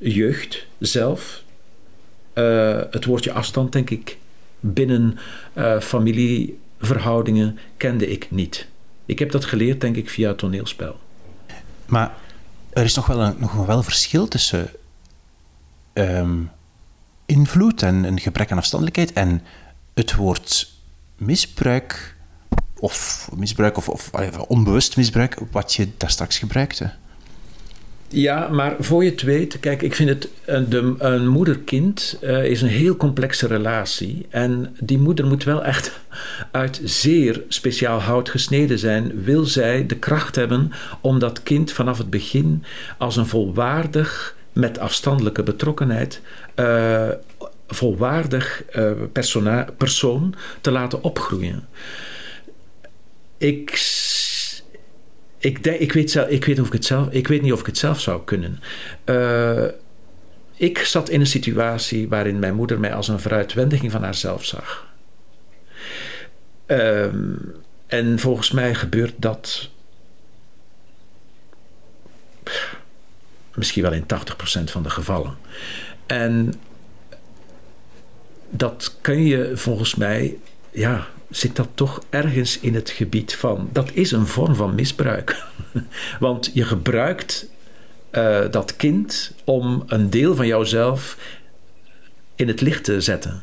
[0.00, 1.42] jeugd zelf
[2.32, 4.16] eh, het woordje afstand, denk ik,
[4.60, 5.18] binnen
[5.52, 5.80] eh,
[6.82, 8.66] familieverhoudingen kende ik niet.
[9.06, 11.00] Ik heb dat geleerd, denk ik, via het toneelspel.
[11.86, 12.14] Maar
[12.70, 14.70] er is nog wel een, nog wel een verschil tussen
[15.92, 16.38] ehm,
[17.26, 19.42] invloed en een gebrek aan afstandelijkheid en
[19.94, 20.72] het woord
[21.16, 22.16] misbruik
[22.78, 26.92] of misbruik of, of eh, onbewust misbruik wat je daar straks gebruikte.
[28.14, 32.44] Ja, maar voor je het weet, kijk, ik vind het een, de, een moeder-kind eh,
[32.44, 34.26] is een heel complexe relatie.
[34.30, 36.00] En die moeder moet wel echt
[36.50, 39.22] uit zeer speciaal hout gesneden zijn.
[39.24, 42.64] Wil zij de kracht hebben om dat kind vanaf het begin
[42.98, 46.20] als een volwaardig, met afstandelijke betrokkenheid,
[46.54, 47.08] eh,
[47.66, 48.90] volwaardig eh,
[49.76, 51.66] persoon te laten opgroeien.
[53.38, 53.76] Ik
[55.42, 57.60] ik, denk, ik, weet zelf, ik, weet of ik, het zelf, ik weet niet of
[57.60, 58.60] ik het zelf zou kunnen.
[59.04, 59.64] Uh,
[60.56, 64.86] ik zat in een situatie waarin mijn moeder mij als een veruitwendiging van haarzelf zag.
[66.66, 67.54] Um,
[67.86, 69.68] en volgens mij gebeurt dat
[73.54, 74.06] misschien wel in 80%
[74.64, 75.36] van de gevallen.
[76.06, 76.54] En
[78.50, 80.36] dat kun je volgens mij,
[80.70, 83.68] ja, zit dat toch ergens in het gebied van.
[83.72, 85.44] Dat is een vorm van misbruik.
[86.20, 87.46] Want je gebruikt
[88.12, 91.16] uh, dat kind om een deel van jouzelf
[92.34, 93.42] in het licht te zetten.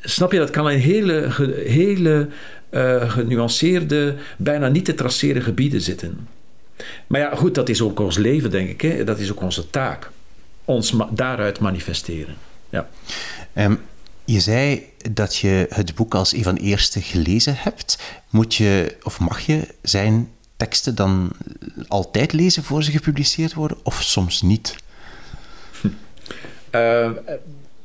[0.00, 1.28] snap je, dat kan in hele,
[1.66, 2.28] hele
[2.70, 6.28] eh, genuanceerde, bijna niet te traceren gebieden zitten.
[7.06, 8.80] Maar ja, goed, dat is ook ons leven, denk ik.
[8.80, 9.04] Hè?
[9.04, 10.10] Dat is ook onze taak.
[10.64, 12.34] Ons daaruit manifesteren.
[12.70, 12.88] Ja.
[13.52, 13.74] Ehm,
[14.24, 14.82] je zei
[15.12, 17.98] dat je het boek als een van de eerste gelezen hebt.
[18.30, 21.32] Moet je, of mag je zijn teksten dan
[21.88, 24.76] altijd lezen voor ze gepubliceerd worden, of soms niet?
[26.70, 27.10] Eh,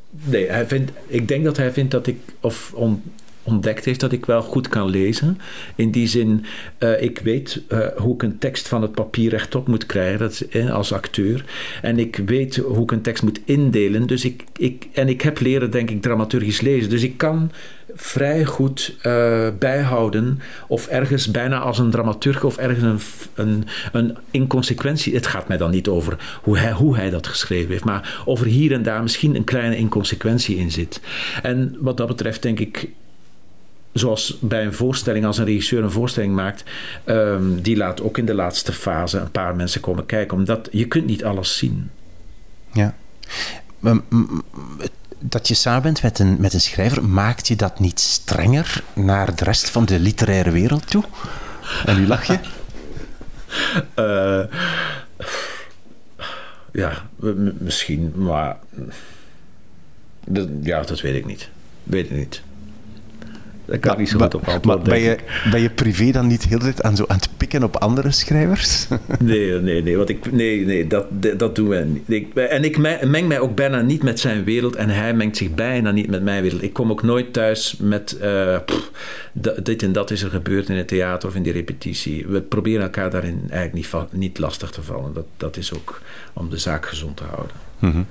[0.09, 3.03] nee, hij vindt, ik denk dat hij vindt dat ik, of on-
[3.43, 5.37] ontdekt heeft dat ik wel goed kan lezen.
[5.75, 6.45] In die zin,
[6.77, 10.39] eh, ik weet eh, hoe ik een tekst van het papier rechtop moet krijgen dat
[10.39, 11.45] eh, als acteur.
[11.81, 14.07] En ik weet hoe ik een tekst moet indelen.
[14.07, 16.89] Dus ik, ik, en ik heb leren, denk ik, dramaturgisch lezen.
[16.89, 17.51] Dus ik kan
[17.95, 18.95] vrij goed
[19.59, 22.99] bijhouden of ergens bijna als een dramaturg of ergens een,
[23.45, 25.13] een, een inconsequentie.
[25.13, 28.41] Het gaat mij dan niet over hoe hij, hoe hij dat geschreven heeft, maar of
[28.41, 31.01] er hier en daar misschien een kleine inconsequentie in zit.
[31.41, 32.89] En wat dat betreft denk ik
[33.93, 36.63] zoals bij een voorstelling, als een regisseur een voorstelling maakt,
[37.03, 40.85] ehm, die laat ook in de laatste fase een paar mensen komen kijken, omdat je
[40.87, 41.89] kunt niet alles zien.
[42.73, 42.95] Ja.
[43.79, 44.41] Maar, m- m-
[45.19, 49.35] Dat je samen bent met een, met een schrijver, maakt je dat niet strenger naar
[49.35, 51.03] de rest van de literaire wereld toe?
[51.85, 52.39] En nu lach je?
[53.93, 54.43] Eh,
[56.73, 56.91] ja,
[57.57, 58.57] misschien, maar
[60.25, 61.49] dat, ja, dat weet ik niet.
[61.83, 62.41] Weet ik niet.
[63.69, 64.83] Daar kan niet zo goed op Maar antwoorden.
[64.83, 65.17] ben je,
[65.51, 68.87] ben je privé dan niet heel tijd aan, zo aan het pikken op andere schrijvers?
[69.19, 71.05] Nee, nee, nee, want ik, nee, nee dat,
[71.37, 72.03] dat doen we niet.
[72.07, 75.37] Ik, en ik me- meng mij ook bijna niet met zijn wereld en hij mengt
[75.37, 76.63] zich bijna niet met mijn wereld.
[76.63, 78.91] Ik kom ook nooit thuis met eh, pff,
[79.63, 82.25] dit en dat is er gebeurd in het theater of in die repetitie.
[82.27, 85.13] We proberen elkaar daarin eigenlijk niet, niet lastig te vallen.
[85.13, 86.01] Dat, dat is ook
[86.33, 87.55] om de zaak gezond te houden.
[87.79, 88.01] Mhm.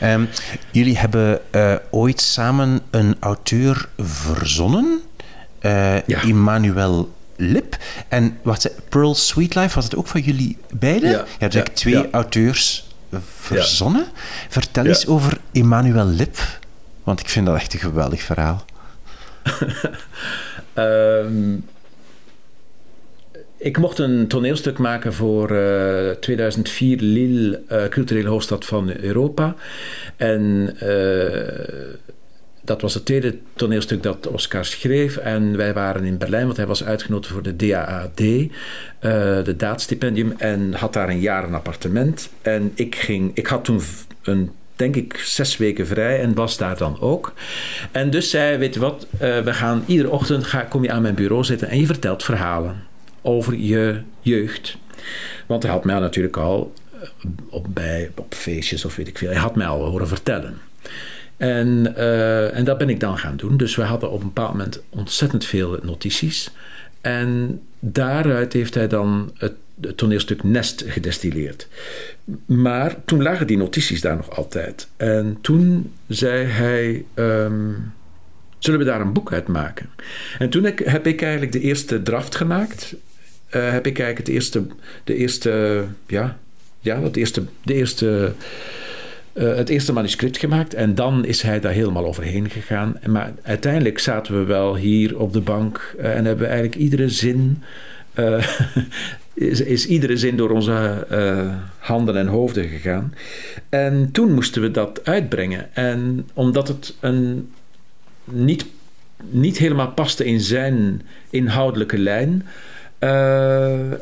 [0.00, 0.24] Ehm,
[0.70, 5.00] jullie hebben eh, ooit samen een auteur verzonnen,
[5.58, 6.22] eh Ja.
[6.22, 7.76] Emmanuel Lip.
[8.08, 11.10] En wat Pearl Sweetlife, was het ook van jullie beiden?
[11.10, 11.16] Ja.
[11.18, 11.62] Je hebt Ja.
[11.62, 12.90] twee auteurs
[13.38, 14.06] verzonnen.
[14.48, 16.38] Vertel eens over Emmanuel Lip,
[17.04, 18.64] want ik vind dat echt een geweldig verhaal.
[20.74, 21.54] Ehm,
[23.62, 29.54] ik mocht een toneelstuk maken voor eh, 2004 Lille, eh, culturele hoofdstad van Europa.
[30.16, 31.66] En eh,
[32.64, 35.16] dat was het tweede toneelstuk dat Oscar schreef.
[35.16, 38.48] En wij waren in Berlijn, want hij was uitgenodigd voor de DAAD, eh,
[39.44, 40.34] de daadstipendium.
[40.38, 42.30] En had daar een jaar een appartement.
[42.42, 43.80] En ik, ging, ik had toen
[44.22, 47.32] een denk ik, zes weken vrij en was daar dan ook.
[47.90, 51.02] En dus zei, weet je wat, eh, we gaan iedere ochtend, ga, kom je aan
[51.02, 52.90] mijn bureau zitten en je vertelt verhalen
[53.22, 54.76] over je jeugd.
[55.46, 57.08] Want hij had mij natuurlijk al eh,
[57.48, 60.58] op, bij, op feestjes of weet ik veel, hij had mij al horen vertellen.
[61.36, 63.56] En, eh, en dat ben ik dan gaan doen.
[63.56, 66.50] Dus we hadden op een bepaald moment ontzettend veel notities.
[67.00, 69.52] En daaruit heeft hij dan het,
[69.96, 71.68] toneelstuk Nest gedestilleerd.
[72.46, 74.88] Maar toen lagen die notities daar nog altijd.
[74.96, 77.70] En toen zei hij: ehm,
[78.62, 79.88] Zullen we daar een boek uit maken?
[80.38, 82.94] En toen heb ik eigenlijk de eerste draft gemaakt.
[83.52, 84.66] Eh, heb ik eigenlijk het eerste,
[85.04, 86.38] de eerste, ja,
[86.80, 88.32] ja, het eerste, de eerste,
[89.32, 90.74] eh, het eerste manuscript gemaakt.
[90.74, 92.96] En dan is hij daar helemaal overheen gegaan.
[93.06, 97.62] Maar uiteindelijk zaten we wel hier op de bank eh, en hebben eigenlijk iedere zin.
[99.34, 101.06] is, is iedere zin door onze
[101.78, 103.14] handen en hoofden gegaan.
[103.68, 105.74] En toen moesten we dat uitbrengen.
[105.74, 107.50] En omdat het een
[108.24, 108.66] niet,
[109.30, 112.46] niet helemaal paste in zijn inhoudelijke lijn.
[113.02, 113.92] Eh,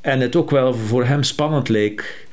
[0.00, 2.26] en het ook wel voor hem spannend leek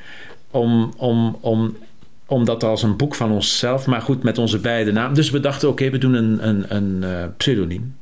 [0.50, 1.78] om, om, om,
[2.26, 5.16] om dat als een boek van onszelf, maar goed met onze beide namen.
[5.16, 7.96] Dus we dachten: oké, we doen een, een, een eh, pseudoniem.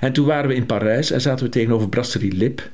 [0.00, 2.70] En toen waren we in Parijs en zaten we tegenover Brasserie Lip.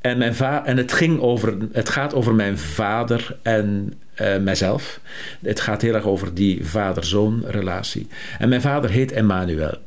[0.00, 5.00] En, mijn va en het, ging over, het gaat over mijn vader en eh, mijzelf.
[5.42, 8.06] Het gaat heel erg over die vader-zoon relatie.
[8.38, 9.78] En mijn vader heet Emmanuel.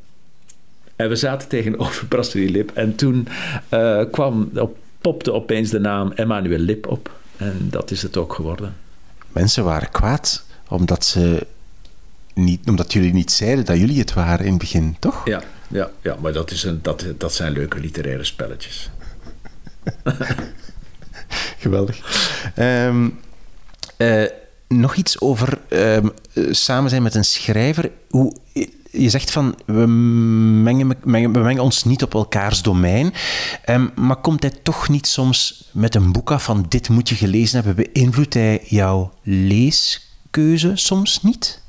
[0.97, 2.71] En we zaten tegenover Brasserie Lip.
[2.73, 3.27] En toen
[3.69, 7.11] eh, kwam, op, popte opeens de naam Emmanuel Lip op.
[7.37, 8.75] En dat is het ook geworden.
[9.31, 11.47] Mensen waren kwaad omdat, ze
[12.33, 15.25] niet, omdat jullie niet zeiden dat jullie het waren in het begin, toch?
[15.25, 18.89] Ja, ja, ja maar dat, is een, dat, dat zijn leuke literaire spelletjes.
[21.59, 21.99] Geweldig.
[22.55, 23.09] Ehm,
[23.97, 24.23] eh,
[24.67, 27.91] nog iets over ehm, eh, samen zijn met een schrijver.
[28.09, 28.35] Hoe,
[28.97, 30.87] je zegt van, we mengen,
[31.33, 33.13] we mengen ons niet op elkaars domein.
[33.65, 37.15] Ehm, maar komt hij toch niet soms met een boek af van dit moet je
[37.15, 37.85] gelezen hebben?
[37.93, 41.61] Beïnvloedt hij jouw leeskeuze soms niet?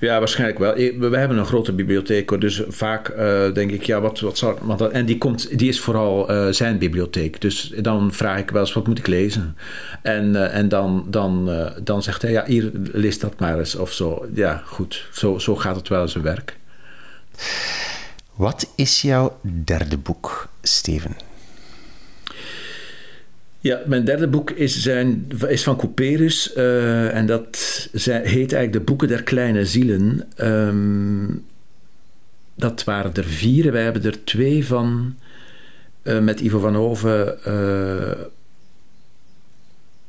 [0.00, 0.74] Ja, waarschijnlijk wel.
[1.10, 4.58] We hebben een grote bibliotheek, dus vaak eh, denk ik, ja, wat, wat zou...
[4.62, 7.40] Want en die, komt, die is vooral eh, zijn bibliotheek.
[7.40, 9.56] Dus dan vraag ik wel eens, wat moet ik lezen?
[10.02, 11.50] En, eh, en dan, dan,
[11.82, 14.26] dan zegt hij, ja, hier, lees dat maar eens of zo.
[14.34, 15.08] Ja, goed.
[15.12, 16.56] Zo, zo gaat het wel zijn werk.
[18.34, 21.29] Wat is jouw derde boek, Steven?
[23.62, 26.52] Ja, mijn derde boek is, zijn, is van Couperus.
[26.52, 30.28] eh, en dat heet eigenlijk De Boeken der Kleine Zielen.
[30.36, 31.26] Ehm,
[32.54, 33.72] dat waren er vier.
[33.72, 35.16] Wij hebben er twee van
[36.02, 38.24] eh, met Ivo van Hoven eh,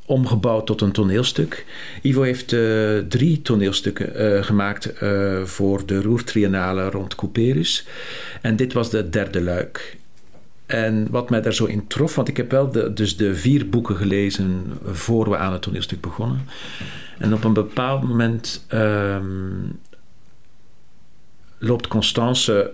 [0.05, 1.65] omgebouwd tot een toneelstuk.
[2.01, 2.47] Ivo heeft
[3.09, 4.93] drie toneelstukken gemaakt
[5.43, 7.87] voor de Roertriennale rond Couperus.
[8.41, 9.97] En dit was de derde luik.
[10.71, 13.69] En wat mij daar zo in trof, want ik heb wel de, dus de vier
[13.69, 16.41] boeken gelezen voor we aan het toneelstuk begonnen.
[17.17, 19.25] En op een bepaald moment ehm,
[21.57, 22.73] loopt Constance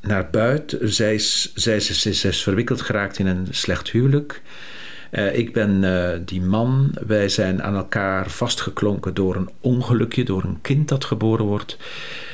[0.00, 0.92] naar buiten.
[0.92, 4.42] Zij is, zij, is, zij is- verwikkeld geraakt in een slecht huwelijk.
[5.10, 6.94] Eh, ik ben eh, die man.
[7.06, 11.76] Wij zijn aan elkaar vastgeklonken door een ongelukje, door een kind dat geboren wordt.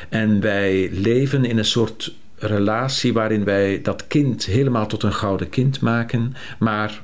[0.09, 5.49] En wij leven in een soort relatie waarin wij dat kind helemaal tot een gouden
[5.49, 6.35] kind maken.
[6.59, 7.03] Maar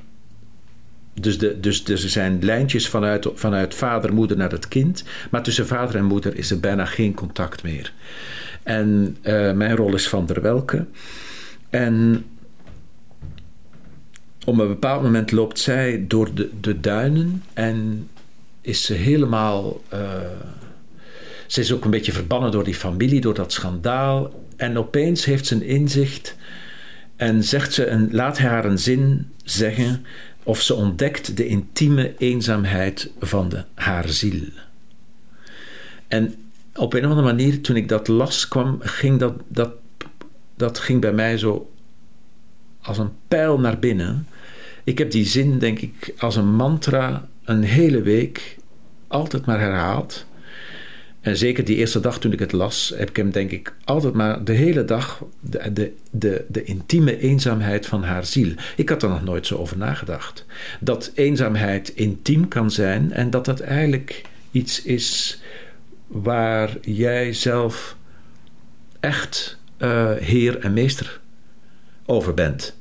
[1.13, 5.03] dus, de, dus, dus er zijn lijntjes vanuit, vanuit vader, moeder naar het kind.
[5.31, 7.93] Maar tussen vader en moeder is er bijna geen contact meer.
[8.63, 10.85] En eh, mijn rol is Van der Welke.
[11.69, 12.25] En
[14.45, 18.09] op een bepaald moment loopt zij door de, de duinen en
[18.61, 19.81] is ze helemaal.
[19.89, 19.99] eh,
[21.47, 24.45] ze is ook een beetje verbannen door die familie, door dat schandaal.
[24.57, 26.35] En opeens heeft ze een inzicht
[27.15, 30.05] en zegt ze een, laat haar een zin zeggen
[30.43, 34.41] of ze ontdekt de intieme eenzaamheid van de, haar ziel.
[36.07, 36.35] En
[36.75, 39.71] op een of andere manier, toen ik dat las, kwam, ging dat, dat,
[40.55, 41.71] dat ging bij mij zo
[42.81, 44.27] als een pijl naar binnen.
[44.83, 48.57] Ik heb die zin, denk ik, als een mantra een hele week
[49.07, 50.25] altijd maar herhaald.
[51.27, 54.13] En zeker die eerste dag toen ik het las, heb ik hem denk ik altijd
[54.13, 58.53] maar de hele dag de, de, de, de intieme eenzaamheid van haar ziel.
[58.75, 60.45] Ik had er nog nooit zo over nagedacht.
[60.79, 65.41] Dat eenzaamheid intiem kan zijn en dat dat eigenlijk iets is
[66.07, 67.95] waar jij zelf
[68.99, 71.19] echt eh, heer en meester
[72.05, 72.77] over bent.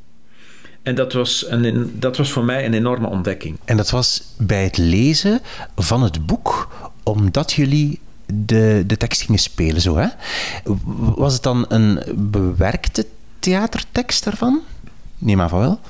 [0.83, 3.59] En dat was, een, dat was voor mij een enorme ontdekking.
[3.65, 5.41] En dat was bij het lezen
[5.77, 6.69] van het boek,
[7.03, 10.09] omdat jullie de, de tekst gingen spelen, zo hè?
[11.15, 13.07] Was het dan een bewerkte
[13.39, 14.61] theatertekst daarvan?
[15.19, 15.81] Neem aan van wel.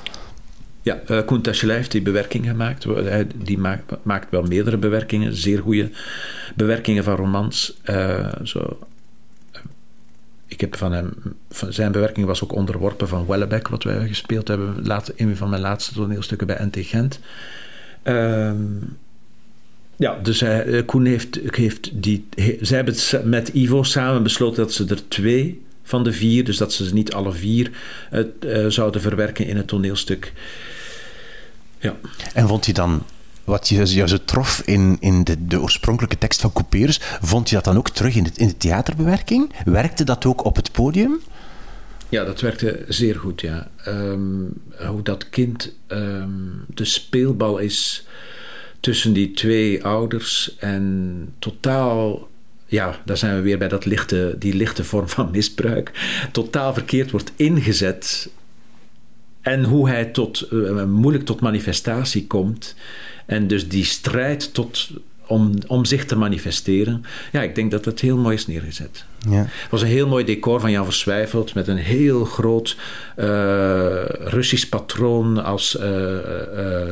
[0.82, 2.84] Ja, uh, Koen heeft die bewerking gemaakt.
[2.84, 5.90] Hij, die maakt, maakt wel meerdere bewerkingen, zeer goede
[6.54, 7.80] bewerkingen van romans.
[7.84, 8.78] Uh, zo.
[10.46, 11.12] Ik heb van hem,
[11.50, 15.50] van zijn bewerking was ook onderworpen van Wellebeck, wat wij gespeeld hebben, laat, een van
[15.50, 17.20] mijn laatste toneelstukken bij NT Gent.
[18.04, 18.52] Uh,
[19.96, 22.26] ja, dus hij, Koen heeft, heeft die.
[22.34, 26.44] He, zij hebben het met Ivo samen besloten dat ze er twee van de vier,
[26.44, 27.70] dus dat ze ze niet alle vier
[28.10, 30.32] het, uh, zouden verwerken in het toneelstuk.
[31.78, 31.96] Ja.
[32.34, 33.02] En vond je dan,
[33.44, 37.64] wat je zo trof in, in de, de oorspronkelijke tekst van Couperus, vond je dat
[37.64, 39.52] dan ook terug in de, in de theaterbewerking?
[39.64, 41.20] Werkte dat ook op het podium?
[42.08, 43.70] Ja, dat werkte zeer goed, ja.
[43.86, 44.52] Um,
[44.86, 48.06] hoe dat kind um, de speelbal is
[48.80, 52.28] tussen die twee ouders en totaal
[52.66, 55.92] ja, daar zijn we weer bij dat lichte, die lichte vorm van misbruik,
[56.32, 58.30] totaal verkeerd wordt ingezet.
[59.40, 62.74] En hoe hij tot, uh, moeilijk tot manifestatie komt.
[63.26, 64.90] En dus die strijd tot,
[65.26, 67.04] om, om zich te manifesteren.
[67.32, 69.04] Ja, ik denk dat dat heel mooi is neergezet.
[69.30, 69.36] Ja.
[69.36, 72.76] Het was een heel mooi decor van Jan Verswijfeld met een heel groot
[73.16, 73.24] uh,
[74.04, 76.18] Russisch patroon als uh, uh,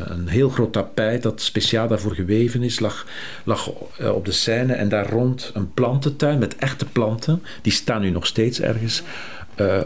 [0.05, 3.07] een heel groot tapijt dat speciaal daarvoor geweven is, lag,
[3.45, 3.69] lag
[4.15, 7.43] op de scène en daar rond een plantentuin met echte planten.
[7.63, 9.03] Die staan nu nog steeds ergens.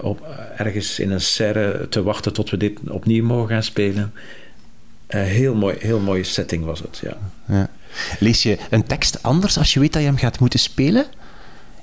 [0.00, 4.12] op, ergens in een serre te wachten tot we dit opnieuw mogen gaan spelen.
[5.06, 7.16] heel, mooi, heel mooie setting was het, ja.
[7.46, 7.70] ja.
[8.18, 11.04] Lees je een tekst anders als je weet dat je hem gaat moeten spelen?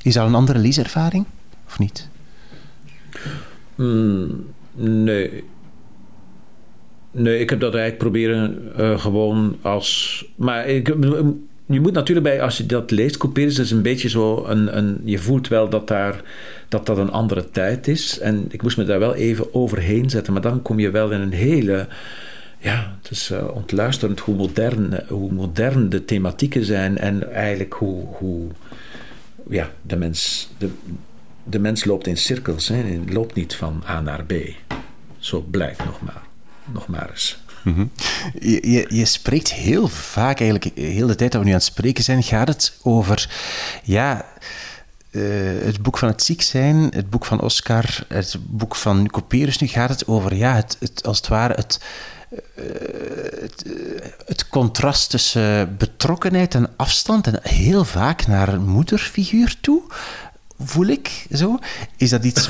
[0.02, 1.26] Is dat een andere leeservaring?
[1.68, 2.08] Of niet?
[3.76, 5.44] Mm, nee.
[7.12, 10.26] Nee, ik heb dat eigenlijk proberen uh, gewoon als...
[10.36, 10.88] Maar ik,
[11.66, 14.46] je moet natuurlijk bij, als je dat leest, Couperus is een beetje zo...
[14.46, 16.22] Een, een, je voelt wel dat, daar,
[16.70, 18.20] dat dat een andere tijd is.
[18.20, 20.34] En ik moest me daar wel even overheen zetten.
[20.34, 21.88] Maar dan kom je wel in een hele
[22.66, 27.74] ja, het is eh, ontluisterend hoe modern, eh, hoe modern de thematieken zijn en eigenlijk
[27.74, 28.48] hoe, hoe
[29.50, 30.70] ja, de, mens, de,
[31.44, 32.68] de mens loopt in cirkels.
[32.68, 34.34] Hij loopt niet van A naar B.
[35.18, 36.22] Zo blijkt nog maar,
[36.74, 37.38] nog maar eens.
[38.40, 41.68] Je, je, je spreekt heel vaak, eigenlijk heel de tijd dat we nu aan het
[41.68, 43.30] spreken zijn, gaat het over
[43.84, 44.26] ja,
[45.16, 45.22] eh,
[45.66, 49.58] het boek van het ziek zijn, het boek van Oscar, het boek van Nicoperus.
[49.58, 52.15] Nu gaat het over ja, het, als het ware het, eh,
[53.42, 53.74] het, eh,
[54.26, 59.82] het contrast tussen betrokkenheid en afstand en heel vaak naar een moederfiguur toe.
[60.60, 61.60] Voel ik zo?
[61.98, 62.50] Is dat iets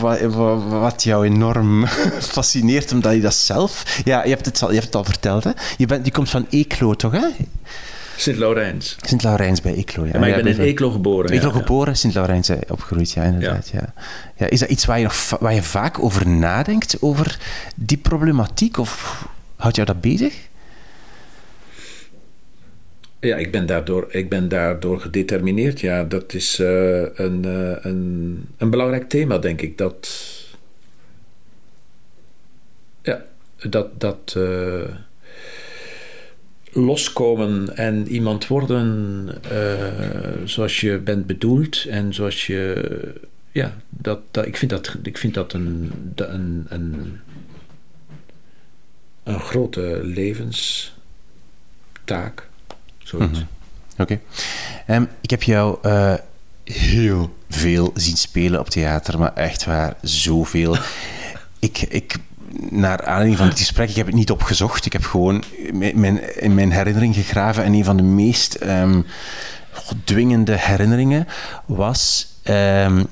[0.00, 1.86] wat, jou enorm
[2.36, 4.00] fascineert, omdat je dat zelf...
[4.04, 5.50] Ja, je hebt het al, je hebt al verteld, hè?
[5.76, 7.26] Je, bent, je komt van Eeklo, toch, hè?
[8.16, 8.96] Sint-Laurens.
[9.00, 10.18] Sint-Laurens bij Eeklo, ja.
[10.18, 11.30] maar ik ben in Eeklo geboren.
[11.30, 11.60] Eeklo ja, ja.
[11.60, 13.68] geboren, Sint-Laurens eh, opgegroeid, ja, inderdaad.
[13.68, 13.92] Ja.
[14.36, 14.50] Ja.
[14.50, 17.38] is dat iets waar je, nog waar je vaak over nadenkt, over
[17.76, 18.78] die problematiek?
[18.78, 19.24] Of
[19.56, 20.34] houdt jou dat bezig?
[23.20, 25.80] Ja, ik ben daardoor, ik ben daardoor gedetermineerd.
[25.80, 29.78] Ja, dat is eh, een, eh, een, een belangrijk thema, denk ik.
[29.78, 30.10] Dat.
[33.02, 33.22] Ja,
[33.68, 34.00] dat.
[34.00, 34.36] dat
[36.74, 39.76] loskomen en iemand worden eh,
[40.44, 43.12] zoals je bent bedoeld en zoals je.
[43.52, 47.20] Ja, dat, dat, ik vind dat, ik vind dat een, een, een,
[49.22, 50.92] een grote levenstaak.
[52.98, 53.44] Zoiets.
[53.98, 54.20] Oké.
[54.86, 56.14] Ehm, ik heb jou eh,
[56.64, 60.76] heel veel zien spelen op theater, maar echt waar, zoveel.
[61.58, 62.16] ik, ik,
[62.70, 64.86] naar aanleiding van dit gesprek, ik heb het niet opgezocht.
[64.86, 67.64] Ik heb gewoon mijn, in mijn herinnering gegraven.
[67.64, 69.00] En een van de meest ehm,
[70.04, 71.26] dwingende herinneringen
[71.66, 73.04] was ehm,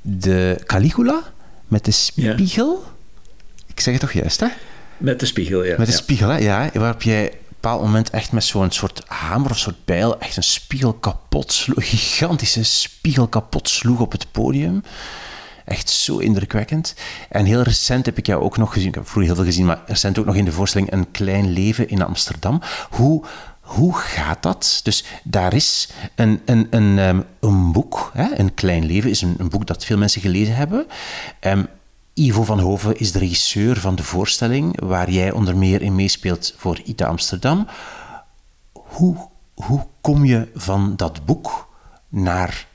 [0.00, 1.22] de Caligula
[1.68, 2.84] met de spiegel.
[3.66, 4.46] Ik zeg het toch juist, hè?
[4.96, 5.74] Met de spiegel, ja.
[5.78, 5.94] Met ja.
[5.94, 6.36] spiegel, hè?
[6.36, 10.20] Ja, waarop jij op een bepaald moment echt met zo'n soort hamer of soort bijl
[10.20, 11.88] echt een spiegel kapot sloeg.
[11.88, 14.82] Gigantische spiegel kapot sloeg op het podium.
[15.66, 16.94] Echt zo indrukwekkend.
[17.28, 19.66] En heel recent heb ik jou ook nog gezien, ik heb vroeger heel veel gezien,
[19.66, 22.60] maar recent ook nog in de voorstelling Een Klein Leven in Amsterdam.
[22.90, 23.24] Hoe,
[23.60, 24.80] hoe gaat dat?
[24.82, 28.38] Dus daar is een, een, een, ehm, een boek, hè?
[28.38, 30.86] Een Klein Leven is een, een boek dat veel mensen gelezen hebben.
[31.40, 31.64] Ehm,
[32.14, 36.54] Ivo van Hoven is de regisseur van de voorstelling, waar jij onder meer in meespeelt
[36.56, 37.66] voor ITA Amsterdam.
[38.72, 39.16] Hoe,
[39.54, 41.68] hoe kom je van dat boek
[42.08, 42.66] naar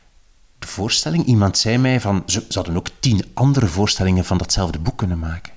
[0.61, 1.25] de voorstelling?
[1.25, 5.53] Iemand zei mij van, ze zouden ook tien andere voorstellingen van datzelfde boek kunnen maken.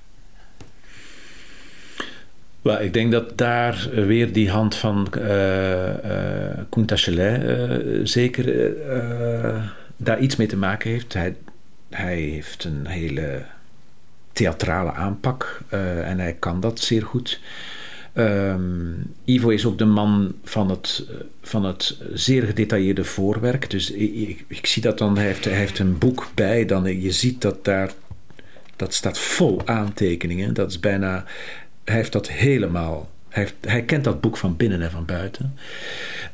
[2.61, 5.83] Wel, ik denk dat daar eh, weer die hand van eh
[6.69, 8.73] Koen Tachelet zeker
[9.97, 11.13] daar iets mee te maken heeft.
[11.13, 11.35] Hij,
[11.89, 13.43] hij heeft een hele
[14.31, 15.61] theatrale aanpak
[16.03, 17.39] en hij kan dat zeer goed.
[18.15, 18.93] Ehm,
[19.25, 21.07] Ivo is ook de man van het,
[21.41, 23.69] van het zeer gedetailleerde voorwerk.
[23.69, 26.65] Dus ik, ik, ik zie dat dan, hij heeft, hij heeft een boek bij.
[26.65, 27.91] Dan, je ziet dat daar,
[28.75, 30.53] dat staat vol aantekeningen.
[30.53, 31.25] Dat is bijna,
[31.83, 35.57] hij heeft dat helemaal, hij, heeft, hij kent dat boek van binnen en van buiten.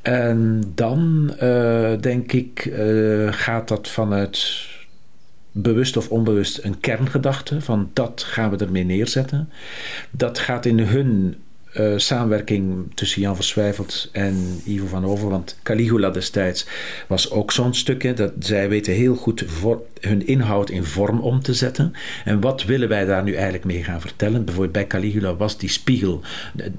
[0.01, 4.67] En dan eh, denk ik, eh, gaat dat vanuit
[5.51, 9.49] bewust of onbewust een kerngedachte van dat gaan we ermee neerzetten.
[10.11, 11.35] Dat gaat in hun
[11.73, 16.65] eh, samenwerking tussen Jan Verswijfeld en Ivo van Over, want Caligula destijds
[17.07, 21.41] was ook zo'n stukje dat zij weten heel goed voor, hun inhoud in vorm om
[21.41, 21.93] te zetten.
[22.25, 24.45] En wat willen wij daar nu eigenlijk mee gaan vertellen?
[24.45, 26.21] Bijvoorbeeld bij Caligula was die spiegel,
[26.53, 26.71] de,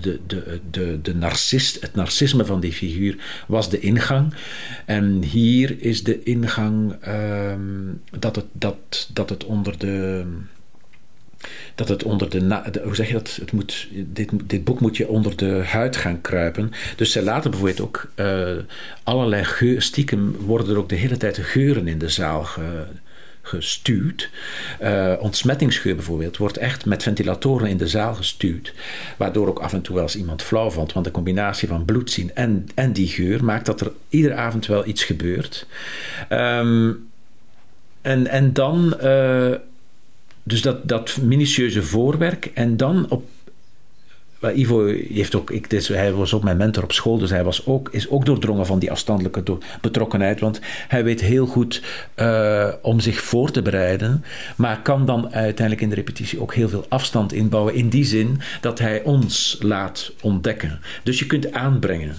[0.00, 4.34] de, de, de, de narcist, het narcisme van die figuur was de ingang.
[4.84, 7.60] En hier is de ingang ehm,
[8.18, 10.24] dat, het, dat, dat het onder de
[11.74, 13.36] dat het onder de, hoe zeg je dat?
[13.40, 16.72] Het moet, dit, dit boek moet je onder de huid gaan kruipen.
[16.96, 18.50] Dus zij laten bijvoorbeeld ook eh,
[19.02, 22.86] allerlei geur, stiekem worden er ook de hele tijd geuren in de zaal ge-
[23.42, 24.30] gestuurd.
[24.78, 28.74] Eh, ontsmettingsgeur bijvoorbeeld wordt echt met ventilatoren in de zaal gestuurd.
[29.16, 30.92] Waardoor ook af en toe wel eens iemand flauw valt.
[30.92, 34.66] Want de combinatie van bloed zien en, en die geur maakt dat er iedere avond
[34.66, 35.66] wel iets gebeurt.
[36.28, 36.92] Ehm,
[38.00, 39.52] en, en dan, eh,
[40.48, 42.50] dus dat, dat minutieuze voorwerk.
[42.54, 43.24] En dan op.
[44.54, 47.66] Ivo heeft ook, ik, dus hij was ook mijn mentor op school, dus hij was
[47.66, 50.40] ook, is ook doordrongen van die afstandelijke betrokkenheid.
[50.40, 51.82] Want hij weet heel goed
[52.14, 54.24] eh, om zich voor te bereiden,
[54.56, 57.74] maar kan dan uiteindelijk in de repetitie ook heel veel afstand inbouwen.
[57.74, 60.80] In die zin dat hij ons laat ontdekken.
[61.02, 62.14] Dus je kunt aanbrengen.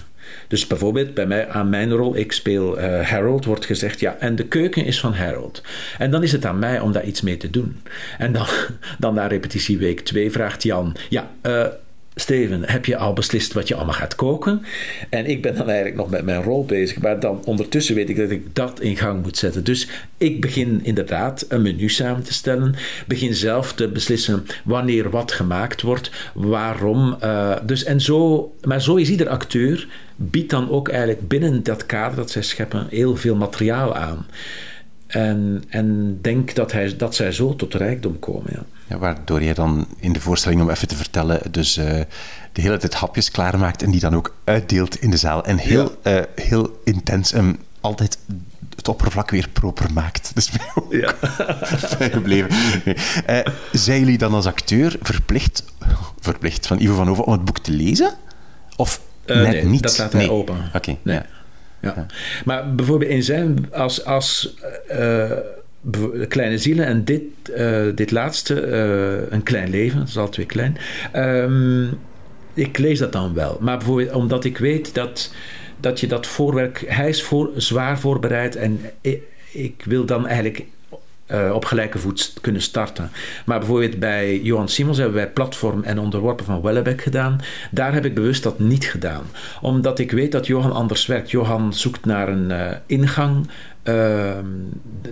[0.48, 4.36] Dus bijvoorbeeld bij mij, aan mijn rol, ik speel eh, Harold, wordt gezegd, ja, en
[4.36, 5.62] de keuken is van Harold.
[5.98, 7.82] En dan is het aan mij om daar iets mee te doen.
[8.18, 8.46] En dan,
[8.98, 11.66] dan na repetitieweek 2 vraagt Jan, ja, eh,
[12.14, 14.64] Steven, heb je al beslist wat je allemaal gaat koken?
[15.10, 18.16] En ik ben dan eigenlijk nog met mijn rol bezig, maar dan ondertussen weet ik
[18.16, 19.64] dat ik dat in gang moet zetten.
[19.64, 19.88] Dus
[20.18, 22.74] ik begin inderdaad een menu samen te stellen,
[23.06, 27.16] begin zelf te beslissen wanneer wat gemaakt wordt, waarom.
[27.20, 31.86] eh, dus en zo, maar zo is ieder acteur, biedt dan ook eigenlijk binnen dat
[31.86, 34.26] kader dat zij scheppen heel veel materiaal aan.
[35.10, 38.50] En, en denk dat, hij, dat zij zo tot rijkdom komen.
[38.52, 38.62] Ja.
[38.86, 42.00] Ja, waardoor je dan in de voorstelling, om even te vertellen, dus eh,
[42.52, 45.44] de hele tijd hapjes klaarmaakt en die dan ook uitdeelt in de zaal.
[45.44, 48.18] En heel, eh, heel intens en altijd
[48.76, 50.30] het oppervlak weer proper maakt.
[50.34, 50.50] Dus
[50.90, 51.14] Ja.
[51.98, 52.50] bijgebleven.
[52.84, 52.96] Nee.
[53.26, 55.64] Eh, zijn jullie dan als acteur verplicht,
[56.20, 58.14] verplicht van Ivo van Hoven om het boek te lezen?
[58.76, 59.82] Of net nee, niet?
[59.82, 60.30] dat laat hij Nee.
[60.30, 60.56] open.
[60.74, 61.26] Oké, ja.
[61.82, 62.06] Ja.
[62.44, 64.54] Maar bijvoorbeeld in zijn, als, als
[64.88, 65.30] eh,
[65.80, 67.22] bev- Kleine Zielen en dit,
[67.54, 70.76] eh, dit laatste, eh, Een Klein Leven, dat is al twee klein.
[71.12, 71.84] ehm,
[72.54, 73.58] ik lees dat dan wel.
[73.60, 75.32] Maar bijvoorbeeld omdat ik weet dat,
[75.80, 78.80] dat je dat voorwerk, hij is voor, zwaar voorbereid en
[79.52, 80.64] ik wil dan eigenlijk
[81.30, 83.10] eh, op gelijke voet kunnen starten.
[83.46, 87.40] Maar bijvoorbeeld bij Johan Simons hebben wij Platform en Onderworpen van Wellebeck gedaan.
[87.70, 89.22] Daar heb ik bewust dat niet gedaan.
[89.60, 91.30] Omdat ik weet dat Johan anders werkt.
[91.30, 93.48] Johan zoekt naar een eh, ingang,
[93.82, 94.38] eh,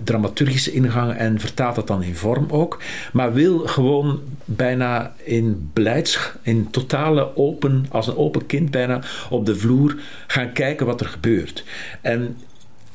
[0.03, 2.81] dramaturgische ingang en vertaalt dat dan in vorm ook.
[3.13, 9.45] Maar wil gewoon bijna in blijdschap, in totale open, als een open kind bijna, op
[9.45, 9.95] de vloer
[10.27, 11.63] gaan kijken wat er gebeurt.
[12.01, 12.37] En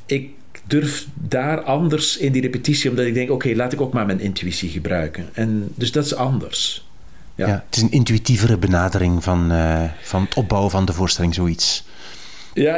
[0.07, 0.31] ik
[0.67, 4.21] durf daar anders in die repetitie, omdat ik denk, oké, laat ik ook maar mijn
[4.21, 5.29] intuïtie gebruiken.
[5.33, 6.87] En, dus dat is anders.
[7.35, 7.47] Ja.
[7.47, 7.65] Ja.
[7.67, 11.85] het is een intuïtievere benadering van, eh, van het opbouwen van de voorstelling, zoiets.
[12.55, 12.77] Ja,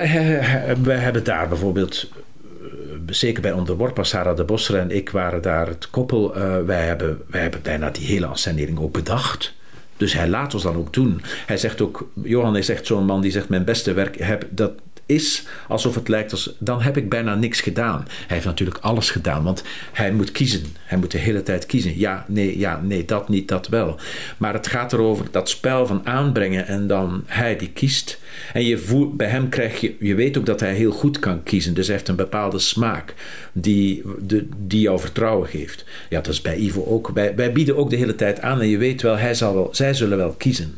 [0.83, 2.69] wij hebben daar bijvoorbeeld, eh,
[3.07, 6.35] zeker bij Onderworpen, Sarah de Bosser en ik waren daar het koppel.
[6.35, 9.55] eh, wij, hebben, wij hebben bijna die hele ascenering ook bedacht.
[9.97, 11.23] Dus hij laat ons dan ook doen.
[11.47, 14.73] Hij zegt ook, Johan is echt zo'n man die zegt: Mijn beste werk heb, dat
[15.07, 16.55] is alsof het lijkt als.
[16.59, 18.05] Dan heb ik bijna niks gedaan.
[18.09, 20.63] Hij heeft natuurlijk alles gedaan, want hij moet kiezen.
[20.85, 21.99] Hij moet de hele tijd kiezen.
[21.99, 23.99] Ja, nee, ja, nee, dat niet, dat wel.
[24.39, 28.19] Maar het gaat erover dat spel van aanbrengen en dan hij die kiest.
[28.53, 31.43] En je voelt, bij hem krijg je, je weet ook dat hij heel goed kan
[31.43, 31.75] kiezen.
[31.75, 33.15] Dus hij heeft een bepaalde smaak
[33.53, 35.85] die, de, die jou vertrouwen geeft.
[36.09, 37.11] Ja, dat is bij Ivo ook.
[37.15, 39.69] Wij, wij bieden ook de hele tijd aan en je weet wel, hij zal wel,
[39.73, 40.75] zij zullen wel kiezen.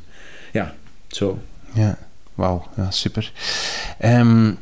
[0.53, 0.74] Ja,
[1.09, 1.39] zo.
[1.74, 1.99] Ja,
[2.39, 3.32] wauw, ja, super.
[3.99, 4.53] Ehm,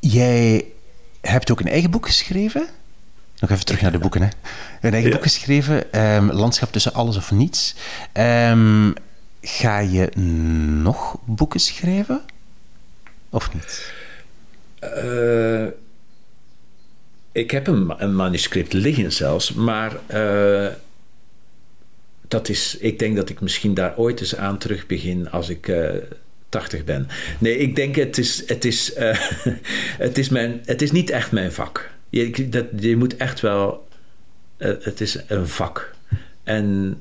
[0.00, 0.64] jij
[1.20, 2.66] hebt ook een eigen boek geschreven.
[3.38, 4.28] Nog even terug naar de boeken, hè.
[4.80, 5.14] Een eigen Ja.
[5.16, 7.74] boek geschreven, ehm, Landschap tussen alles of niets.
[8.12, 8.92] Ehm,
[9.40, 10.10] ga je
[10.82, 12.22] nog boeken schrijven?
[13.30, 13.92] Of niet?
[14.78, 15.64] Eh,
[17.32, 20.72] ik heb een, een manuscript liggen zelfs, maar eh,
[22.28, 25.68] dat is, ik denk dat ik misschien daar ooit eens aan terug begin als ik
[25.68, 25.94] eh
[26.48, 27.08] 80 ben.
[27.38, 29.18] Nee, ik denk het is, het is, eh,
[30.06, 31.90] het is, mijn, het is niet echt mijn vak.
[32.08, 33.88] Je, dat, je moet echt wel,
[34.56, 35.94] eh, het is een vak.
[36.42, 36.96] En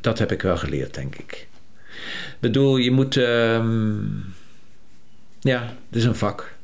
[0.00, 1.46] dat heb ik wel geleerd, denk ik.
[2.26, 4.00] Ik bedoel, je moet, ehm,
[5.40, 6.54] ja, het is een vak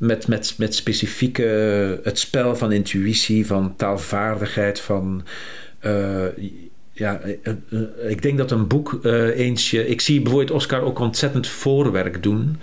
[0.00, 1.42] met, met, met specifieke
[2.02, 5.24] het spel van intuïtie, van taalvaardigheid, van
[6.92, 10.80] ja, eh, eh, ik denk dat een boek eh, eens je, ik zie bijvoorbeeld Oscar
[10.80, 12.56] ook ontzettend voorwerk doen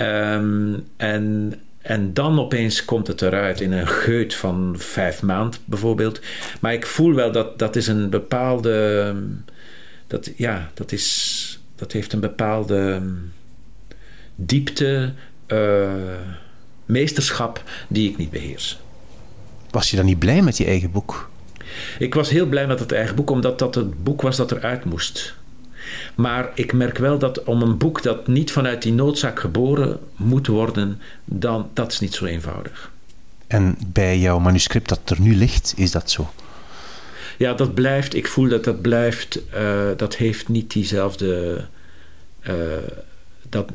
[0.00, 6.20] Ehm, en en dan opeens komt het eruit in een geut van vijf maand bijvoorbeeld.
[6.60, 9.14] Maar ik voel wel dat dat is een bepaalde.
[10.06, 13.02] Dat, ja, dat, is, dat heeft een bepaalde
[14.34, 15.12] diepte,
[15.46, 15.92] eh,
[16.86, 18.78] meesterschap die ik niet beheers.
[19.70, 21.29] Was je dan niet blij met je eigen boek?
[21.98, 24.84] Ik was heel blij met het eigen boek, omdat dat het boek was dat eruit
[24.84, 25.34] moest.
[26.14, 30.46] Maar ik merk wel dat om een boek dat niet vanuit die noodzaak geboren moet
[30.46, 32.90] worden, dan, dat is niet zo eenvoudig.
[33.46, 36.30] En bij jouw manuscript dat er nu ligt, is dat zo?
[37.36, 41.64] Ja, dat blijft, ik voel dat dat blijft, eh, dat heeft niet diezelfde
[42.40, 42.54] eh,
[43.48, 43.70] dat,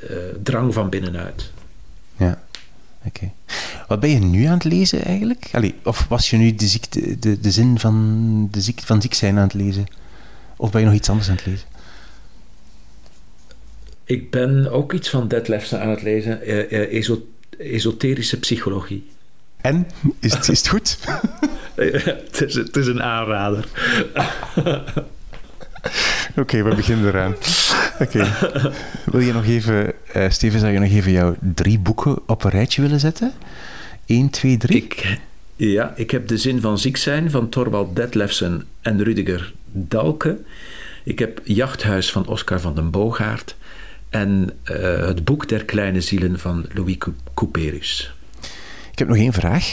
[0.00, 1.52] eh, drang van binnenuit.
[2.16, 2.42] Ja,
[3.88, 5.48] Wat ben je nu aan het lezen eigenlijk?
[5.52, 9.14] Allee, of was je nu de, ziekte, de, de zin van, de ziek, van ziek
[9.14, 9.86] zijn aan het lezen?
[10.56, 11.66] Of ben je nog iets anders aan het lezen?
[14.04, 17.26] Ik ben ook iets van Dead Lefse aan het lezen, eh, eh, eso-
[17.58, 19.06] esoterische psychologie.
[19.60, 19.86] En?
[20.20, 20.98] Is het, is het goed?
[21.74, 23.68] het, is, het is een aanrader.
[26.38, 27.34] Oké, we beginnen eraan.
[28.00, 28.26] Oké.
[29.04, 32.50] Wil je nog even, eh, Steven, zou je nog even jouw drie boeken op een
[32.50, 33.32] rijtje willen zetten?
[34.06, 34.76] 1, 2, 3?
[34.82, 35.18] Ik,
[35.56, 40.38] ja, ik heb De Zin van Ziek zijn van Thorvald Detlefsen en Rudiger Dalke.
[41.04, 43.56] Ik heb Jachthuis van Oscar van den Boogaard.
[44.08, 44.76] En eh,
[45.06, 48.14] Het Boek der Kleine Zielen van Louis Cou- Couperus.
[48.92, 49.72] Ik heb nog één vraag.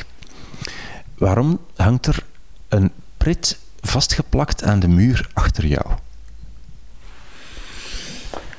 [1.18, 2.18] Waarom hangt er
[2.70, 5.86] een prit vastgeplakt aan de muur achter jou?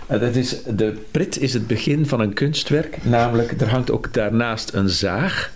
[0.07, 4.13] Eh, Dat is, de prit is het begin van een kunstwerk, namelijk er hangt ook
[4.15, 5.55] daarnaast een zaag.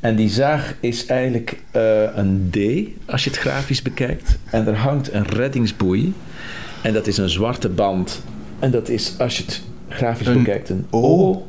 [0.00, 2.56] En die zaag is eigenlijk eh, een D,
[3.10, 4.38] als je het grafisch bekijkt.
[4.50, 6.12] En er hangt een reddingsboei.
[6.82, 8.22] En dat is een zwarte band.
[8.58, 11.00] En dat is, als je het grafisch Een bekijkt, een O.
[11.00, 11.46] O.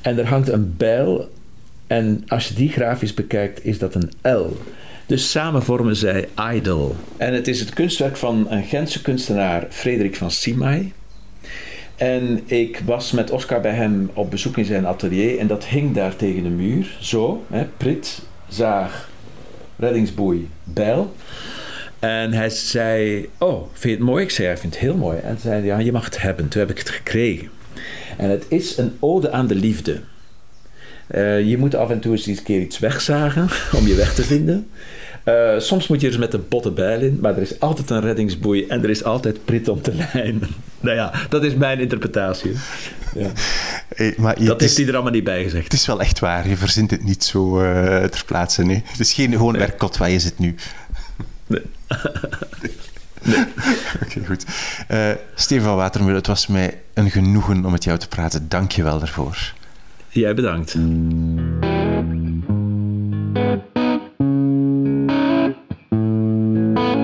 [0.00, 1.30] En er hangt een bijl.
[1.86, 4.56] En als je die grafisch bekijkt, is dat een L.
[5.06, 6.96] Dus samen vormen zij Idol.
[7.16, 10.92] En het is het kunstwerk van een Gentse kunstenaar, Frederik van Simay.
[12.02, 15.94] En ik was met Oscar bij hem op bezoek in zijn atelier en dat hing
[15.94, 16.96] daar tegen de muur.
[17.00, 19.10] Zo, hè, prit, zaag,
[19.76, 21.14] reddingsboei, bijl.
[21.98, 24.24] En hij zei, oh, vind je het mooi?
[24.24, 25.18] Ik zei, hij vindt het heel mooi.
[25.18, 26.48] En zei, ja, je mag het hebben.
[26.48, 27.50] Toen heb ik het gekregen.
[28.16, 30.00] En het is een ode aan de liefde.
[31.06, 33.48] Eh, je moet af en toe eens een keer iets wegzagen
[33.78, 34.68] om je weg te vinden.
[35.24, 38.00] Eh, soms moet je er met een botte bijl in, maar er is altijd een
[38.00, 40.48] reddingsboei en er is altijd prit om te lijnen.
[40.80, 42.52] nou ja, dat is mijn interpretatie.
[43.14, 43.28] Ja.
[43.94, 45.64] Hey, maar je- Dat heeft is, hij er allemaal niet bij gezegd.
[45.64, 46.48] het is wel echt waar.
[46.48, 48.62] Je verzint het niet zo eh, ter plaatse.
[48.62, 48.82] Nee.
[48.86, 50.54] Het is geen gewoon werkkot waar je zit nu.
[51.46, 51.62] Nee.
[54.04, 54.44] Oké, goed.
[54.88, 58.48] Eh Steven van Watermeulen, het was mij een genoegen om met jou te praten.
[58.48, 59.52] Dank je wel daarvoor.
[60.08, 60.74] Jij bedankt.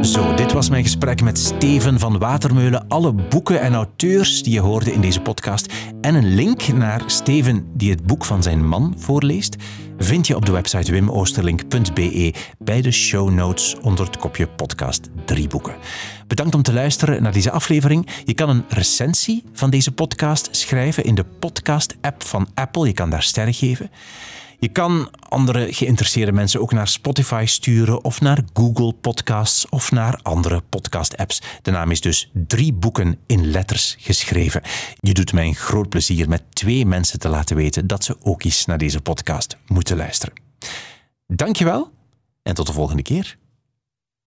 [0.02, 2.88] Zo, dit was mijn gesprek met Steven van Watermeulen.
[2.88, 7.66] Alle boeken en auteurs die je hoorde in deze podcast en een link naar Steven
[7.74, 9.56] die het boek van zijn man voorleest,
[9.98, 15.48] vind je op de website wimoosterlink.be bij de show notes onder het kopje podcast drie
[15.48, 15.76] boeken.
[16.26, 18.08] Bedankt om te luisteren naar deze aflevering.
[18.24, 22.86] Je kan een recensie van deze podcast schrijven in de podcast-app van Apple.
[22.86, 23.90] Je kan daar sterren geven.
[24.60, 30.20] Je kan andere geïnteresseerde mensen ook naar Spotify sturen of naar Google Podcasts of naar
[30.22, 31.42] andere podcast-apps.
[31.62, 34.62] De naam is dus drie boeken in letters geschreven.
[35.00, 38.42] Je doet mij een groot plezier met twee mensen te laten weten dat ze ook
[38.42, 40.34] eens naar deze podcast moeten luisteren.
[41.26, 41.90] Dankjewel
[42.42, 43.38] en tot de volgende keer.